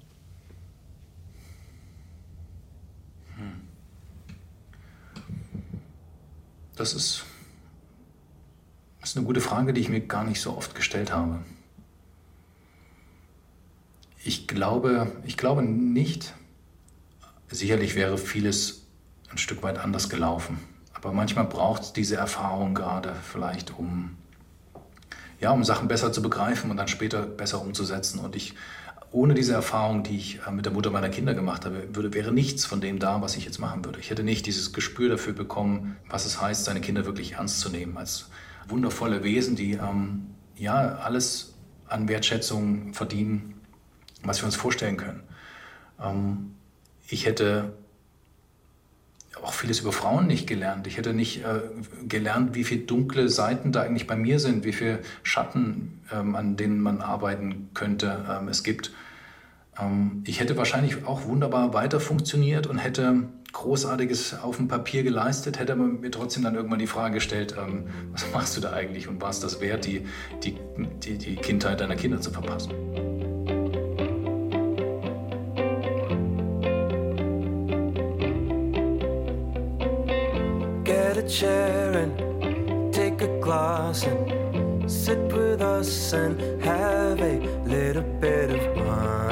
Hm. 3.36 3.60
Das 6.76 6.94
ist, 6.94 7.24
ist 9.02 9.16
eine 9.16 9.26
gute 9.26 9.40
Frage, 9.40 9.72
die 9.72 9.80
ich 9.80 9.88
mir 9.88 10.00
gar 10.00 10.22
nicht 10.22 10.40
so 10.40 10.56
oft 10.56 10.76
gestellt 10.76 11.12
habe. 11.12 11.40
Ich 14.24 14.46
glaube, 14.46 15.12
ich 15.24 15.36
glaube 15.36 15.62
nicht. 15.62 16.34
Sicherlich 17.48 17.94
wäre 17.94 18.18
vieles 18.18 18.86
ein 19.28 19.38
Stück 19.38 19.62
weit 19.62 19.78
anders 19.78 20.08
gelaufen. 20.08 20.58
Aber 21.06 21.14
manchmal 21.14 21.44
braucht 21.44 21.82
es 21.82 21.92
diese 21.92 22.16
Erfahrung 22.16 22.74
gerade 22.74 23.12
vielleicht, 23.22 23.78
um, 23.78 24.16
ja, 25.38 25.52
um 25.52 25.62
Sachen 25.62 25.86
besser 25.86 26.12
zu 26.12 26.20
begreifen 26.20 26.68
und 26.68 26.78
dann 26.78 26.88
später 26.88 27.22
besser 27.22 27.60
umzusetzen. 27.60 28.18
Und 28.18 28.34
ich, 28.34 28.54
ohne 29.12 29.34
diese 29.34 29.52
Erfahrung, 29.52 30.02
die 30.02 30.16
ich 30.16 30.40
äh, 30.44 30.50
mit 30.50 30.64
der 30.66 30.72
Mutter 30.72 30.90
meiner 30.90 31.08
Kinder 31.08 31.32
gemacht 31.32 31.64
habe, 31.64 31.94
würde, 31.94 32.12
wäre 32.12 32.32
nichts 32.32 32.64
von 32.64 32.80
dem 32.80 32.98
da, 32.98 33.22
was 33.22 33.36
ich 33.36 33.44
jetzt 33.44 33.60
machen 33.60 33.84
würde. 33.84 34.00
Ich 34.00 34.10
hätte 34.10 34.24
nicht 34.24 34.46
dieses 34.46 34.72
Gespür 34.72 35.08
dafür 35.08 35.32
bekommen, 35.32 35.96
was 36.10 36.26
es 36.26 36.40
heißt, 36.40 36.64
seine 36.64 36.80
Kinder 36.80 37.06
wirklich 37.06 37.34
ernst 37.34 37.60
zu 37.60 37.68
nehmen, 37.68 37.96
als 37.96 38.28
wundervolle 38.66 39.22
Wesen, 39.22 39.54
die 39.54 39.74
ähm, 39.74 40.34
ja 40.56 40.96
alles 40.96 41.54
an 41.86 42.08
Wertschätzung 42.08 42.94
verdienen, 42.94 43.60
was 44.24 44.40
wir 44.40 44.46
uns 44.46 44.56
vorstellen 44.56 44.96
können. 44.96 45.22
Ähm, 46.02 46.56
ich 47.06 47.26
hätte 47.26 47.74
auch 49.42 49.52
vieles 49.52 49.80
über 49.80 49.92
Frauen 49.92 50.26
nicht 50.26 50.46
gelernt. 50.46 50.86
Ich 50.86 50.96
hätte 50.96 51.12
nicht 51.12 51.44
äh, 51.44 51.60
gelernt, 52.08 52.54
wie 52.54 52.64
viele 52.64 52.82
dunkle 52.82 53.28
Seiten 53.28 53.72
da 53.72 53.82
eigentlich 53.82 54.06
bei 54.06 54.16
mir 54.16 54.40
sind, 54.40 54.64
wie 54.64 54.72
viele 54.72 55.00
Schatten, 55.22 56.00
ähm, 56.12 56.34
an 56.34 56.56
denen 56.56 56.80
man 56.80 57.00
arbeiten 57.00 57.70
könnte, 57.74 58.24
ähm, 58.28 58.48
es 58.48 58.62
gibt. 58.62 58.92
Ähm, 59.78 60.22
ich 60.26 60.40
hätte 60.40 60.56
wahrscheinlich 60.56 61.04
auch 61.06 61.24
wunderbar 61.26 61.74
weiter 61.74 62.00
funktioniert 62.00 62.66
und 62.66 62.78
hätte 62.78 63.24
Großartiges 63.52 64.40
auf 64.42 64.56
dem 64.56 64.68
Papier 64.68 65.02
geleistet, 65.02 65.58
hätte 65.58 65.76
man 65.76 66.00
mir 66.00 66.10
trotzdem 66.10 66.42
dann 66.42 66.54
irgendwann 66.54 66.78
die 66.78 66.86
Frage 66.86 67.14
gestellt, 67.14 67.54
ähm, 67.58 67.84
was 68.12 68.30
machst 68.32 68.56
du 68.56 68.60
da 68.60 68.72
eigentlich 68.72 69.08
und 69.08 69.20
war 69.20 69.30
es 69.30 69.40
das 69.40 69.60
wert, 69.60 69.86
die, 69.86 70.02
die, 70.42 70.56
die, 71.02 71.18
die 71.18 71.36
Kindheit 71.36 71.80
deiner 71.80 71.96
Kinder 71.96 72.20
zu 72.20 72.30
verpassen? 72.30 72.72
Chair 81.28 81.90
and 81.98 82.94
take 82.94 83.20
a 83.20 83.40
glass 83.40 84.04
and 84.04 84.90
sit 84.90 85.18
with 85.32 85.60
us 85.60 86.12
and 86.12 86.40
have 86.62 87.20
a 87.20 87.38
little 87.64 88.02
bit 88.02 88.50
of 88.50 88.86
wine. 88.86 89.25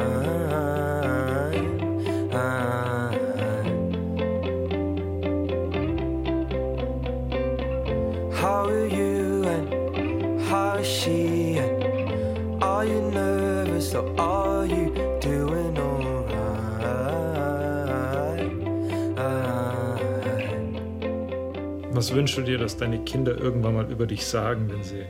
Was 22.04 22.12
wünschst 22.12 22.36
du 22.36 22.42
dir, 22.42 22.58
dass 22.58 22.76
deine 22.76 23.02
Kinder 23.02 23.34
irgendwann 23.38 23.76
mal 23.76 23.90
über 23.90 24.06
dich 24.06 24.26
sagen, 24.26 24.70
wenn 24.70 24.84
sie, 24.84 25.06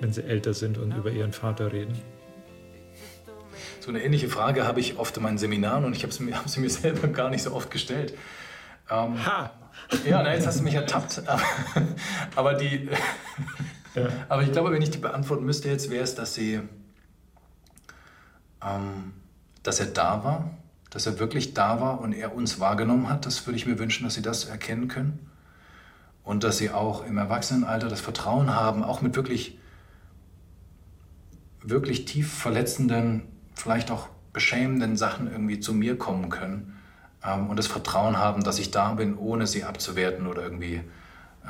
wenn 0.00 0.12
sie 0.12 0.22
älter 0.22 0.54
sind 0.54 0.78
und 0.78 0.96
über 0.96 1.10
ihren 1.10 1.32
Vater 1.32 1.72
reden? 1.72 2.00
So 3.80 3.90
eine 3.90 4.04
ähnliche 4.04 4.28
Frage 4.28 4.68
habe 4.68 4.78
ich 4.78 5.00
oft 5.00 5.16
in 5.16 5.24
meinen 5.24 5.36
Seminaren 5.36 5.84
und 5.84 5.96
ich 5.96 6.04
habe 6.04 6.12
sie, 6.12 6.32
hab 6.32 6.48
sie 6.48 6.60
mir 6.60 6.70
selber 6.70 7.08
gar 7.08 7.28
nicht 7.28 7.42
so 7.42 7.52
oft 7.52 7.72
gestellt. 7.72 8.16
Ähm, 8.88 9.26
ha! 9.26 9.50
Ja, 10.08 10.22
na, 10.22 10.32
jetzt 10.32 10.46
hast 10.46 10.60
du 10.60 10.62
mich 10.62 10.74
ertappt. 10.74 11.24
Aber, 12.36 12.54
die, 12.54 12.88
ja. 13.96 14.06
aber 14.28 14.44
ich 14.44 14.52
glaube, 14.52 14.70
wenn 14.70 14.80
ich 14.80 14.90
die 14.90 14.98
beantworten 14.98 15.44
müsste 15.44 15.68
jetzt, 15.68 15.90
wäre 15.90 16.04
es, 16.04 16.14
dass 16.14 16.34
sie, 16.34 16.60
ähm, 18.64 19.12
dass 19.64 19.80
er 19.80 19.86
da 19.86 20.22
war, 20.22 20.50
dass 20.90 21.06
er 21.06 21.18
wirklich 21.18 21.52
da 21.52 21.80
war 21.80 22.00
und 22.00 22.12
er 22.12 22.32
uns 22.36 22.60
wahrgenommen 22.60 23.08
hat. 23.08 23.26
Das 23.26 23.44
würde 23.44 23.56
ich 23.56 23.66
mir 23.66 23.80
wünschen, 23.80 24.04
dass 24.04 24.14
sie 24.14 24.22
das 24.22 24.44
erkennen 24.44 24.86
können 24.86 25.27
und 26.28 26.44
dass 26.44 26.58
sie 26.58 26.68
auch 26.68 27.06
im 27.06 27.16
Erwachsenenalter 27.16 27.88
das 27.88 28.02
Vertrauen 28.02 28.54
haben, 28.54 28.84
auch 28.84 29.00
mit 29.00 29.16
wirklich, 29.16 29.56
wirklich 31.62 32.04
tief 32.04 32.30
verletzenden, 32.30 33.22
vielleicht 33.54 33.90
auch 33.90 34.10
beschämenden 34.34 34.98
Sachen 34.98 35.26
irgendwie 35.32 35.58
zu 35.58 35.72
mir 35.72 35.96
kommen 35.96 36.28
können 36.28 36.76
ähm, 37.24 37.48
und 37.48 37.58
das 37.58 37.66
Vertrauen 37.66 38.18
haben, 38.18 38.44
dass 38.44 38.58
ich 38.58 38.70
da 38.70 38.92
bin, 38.92 39.16
ohne 39.16 39.46
sie 39.46 39.64
abzuwerten 39.64 40.26
oder 40.26 40.42
irgendwie, 40.42 40.82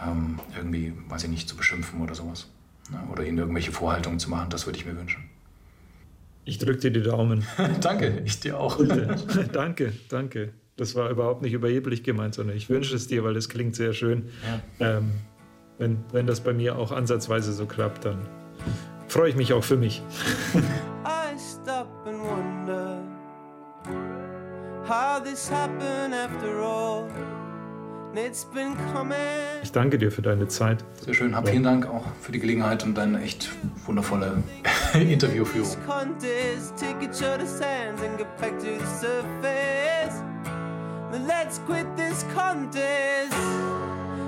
ähm, 0.00 0.38
irgendwie, 0.56 0.92
weiß 1.08 1.24
ich 1.24 1.30
nicht, 1.30 1.48
zu 1.48 1.56
beschimpfen 1.56 2.00
oder 2.00 2.14
sowas. 2.14 2.46
Ne? 2.92 3.00
Oder 3.10 3.24
ihnen 3.24 3.38
irgendwelche 3.38 3.72
Vorhaltungen 3.72 4.20
zu 4.20 4.30
machen, 4.30 4.48
das 4.50 4.66
würde 4.66 4.78
ich 4.78 4.86
mir 4.86 4.96
wünschen. 4.96 5.24
Ich 6.44 6.58
drücke 6.58 6.78
dir 6.78 6.92
die 6.92 7.02
Daumen. 7.02 7.44
danke, 7.80 8.22
ich 8.24 8.38
dir 8.38 8.60
auch. 8.60 8.78
danke, 9.52 9.92
danke. 10.08 10.52
Das 10.78 10.94
war 10.94 11.10
überhaupt 11.10 11.42
nicht 11.42 11.52
überheblich 11.52 12.04
gemeint, 12.04 12.34
sondern 12.34 12.56
ich 12.56 12.70
wünsche 12.70 12.94
es 12.94 13.08
dir, 13.08 13.24
weil 13.24 13.36
es 13.36 13.48
klingt 13.48 13.74
sehr 13.74 13.92
schön. 13.92 14.30
Ja. 14.78 14.98
Ähm, 14.98 15.10
wenn, 15.76 15.98
wenn 16.12 16.26
das 16.26 16.40
bei 16.40 16.52
mir 16.52 16.78
auch 16.78 16.92
ansatzweise 16.92 17.52
so 17.52 17.66
klappt, 17.66 18.04
dann 18.04 18.26
freue 19.08 19.28
ich 19.28 19.36
mich 19.36 19.52
auch 19.52 19.64
für 19.64 19.76
mich. 19.76 20.02
I 21.04 21.36
stop 21.36 21.88
and 22.06 22.20
wonder 22.20 23.02
how 24.86 25.20
this 25.22 25.50
happened 25.50 26.14
after 26.14 26.62
all. 26.62 27.08
Ich 29.62 29.72
danke 29.72 29.98
dir 29.98 30.10
für 30.10 30.22
deine 30.22 30.48
Zeit. 30.48 30.84
Sehr 31.04 31.14
schön. 31.14 31.36
Hab 31.36 31.48
vielen 31.48 31.62
Dank 31.62 31.86
auch 31.86 32.04
für 32.20 32.32
die 32.32 32.40
Gelegenheit 32.40 32.82
und 32.82 32.96
deine 32.96 33.22
echt 33.22 33.50
wundervolle 33.86 34.42
Interviewführung. 34.94 35.76
Let's 41.10 41.58
quit 41.66 41.86
this 41.96 42.22
contest 42.34 43.32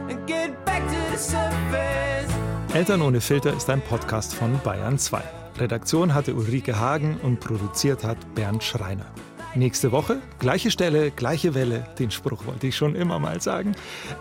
and 0.09 0.27
get 0.27 0.65
back 0.65 0.83
to 0.89 0.97
the 1.11 1.19
surface. 1.19 2.33
Eltern 2.73 3.03
ohne 3.03 3.21
Filter 3.21 3.55
ist 3.55 3.69
ein 3.69 3.83
Podcast 3.83 4.35
von 4.35 4.59
Bayern 4.65 4.99
2. 4.99 5.23
Redaktion 5.59 6.15
hatte 6.15 6.35
Ulrike 6.35 6.79
Hagen 6.79 7.19
und 7.23 7.41
produziert 7.41 8.03
hat 8.03 8.17
Bernd 8.35 8.65
Schreiner. 8.65 9.05
Nächste 9.57 9.91
Woche, 9.91 10.23
gleiche 10.39 10.71
Stelle, 10.71 11.11
gleiche 11.11 11.55
Welle. 11.57 11.85
Den 11.99 12.13
Spruch 12.13 12.47
wollte 12.47 12.69
ich 12.69 12.77
schon 12.77 12.95
immer 12.95 13.19
mal 13.19 13.41
sagen. 13.41 13.75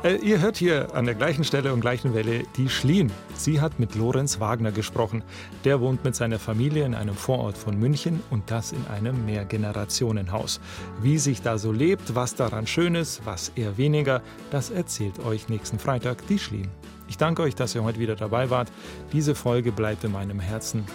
Äh, 0.03 0.15
ihr 0.15 0.41
hört 0.41 0.57
hier 0.57 0.95
an 0.95 1.05
der 1.05 1.13
gleichen 1.13 1.43
Stelle 1.43 1.71
und 1.71 1.81
gleichen 1.81 2.15
Welle 2.15 2.45
die 2.57 2.67
Schlien. 2.67 3.11
Sie 3.35 3.61
hat 3.61 3.79
mit 3.79 3.93
Lorenz 3.93 4.39
Wagner 4.39 4.71
gesprochen. 4.71 5.21
Der 5.65 5.81
wohnt 5.81 6.03
mit 6.03 6.15
seiner 6.15 6.39
Familie 6.39 6.83
in 6.83 6.95
einem 6.95 7.13
Vorort 7.13 7.59
von 7.59 7.77
München 7.77 8.23
und 8.31 8.49
das 8.49 8.71
in 8.71 8.83
einem 8.87 9.23
Mehrgenerationenhaus. 9.27 10.59
Wie 10.99 11.19
sich 11.19 11.43
da 11.43 11.59
so 11.59 11.71
lebt, 11.71 12.15
was 12.15 12.33
daran 12.33 12.65
schön 12.65 12.95
ist, 12.95 13.23
was 13.23 13.51
eher 13.55 13.77
weniger, 13.77 14.23
das 14.49 14.71
erzählt 14.71 15.19
euch 15.19 15.47
nächsten 15.47 15.77
Freitag 15.77 16.25
die 16.25 16.39
Schlien. 16.39 16.69
Ich 17.07 17.17
danke 17.17 17.43
euch, 17.43 17.53
dass 17.53 17.75
ihr 17.75 17.83
heute 17.83 17.99
wieder 17.99 18.15
dabei 18.15 18.49
wart. 18.49 18.71
Diese 19.13 19.35
Folge 19.35 19.71
bleibt 19.71 20.03
in 20.03 20.11
meinem 20.11 20.39
Herzen, 20.39 20.85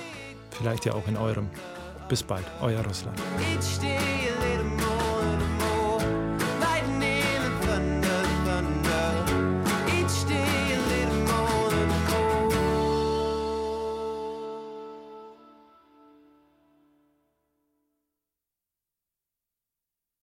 vielleicht 0.51 0.87
ja 0.87 0.95
auch 0.95 1.07
in 1.07 1.17
eurem. 1.17 1.49
Bis 2.09 2.23
bald, 2.23 2.45
euer 2.61 2.85
Russland. 2.85 3.19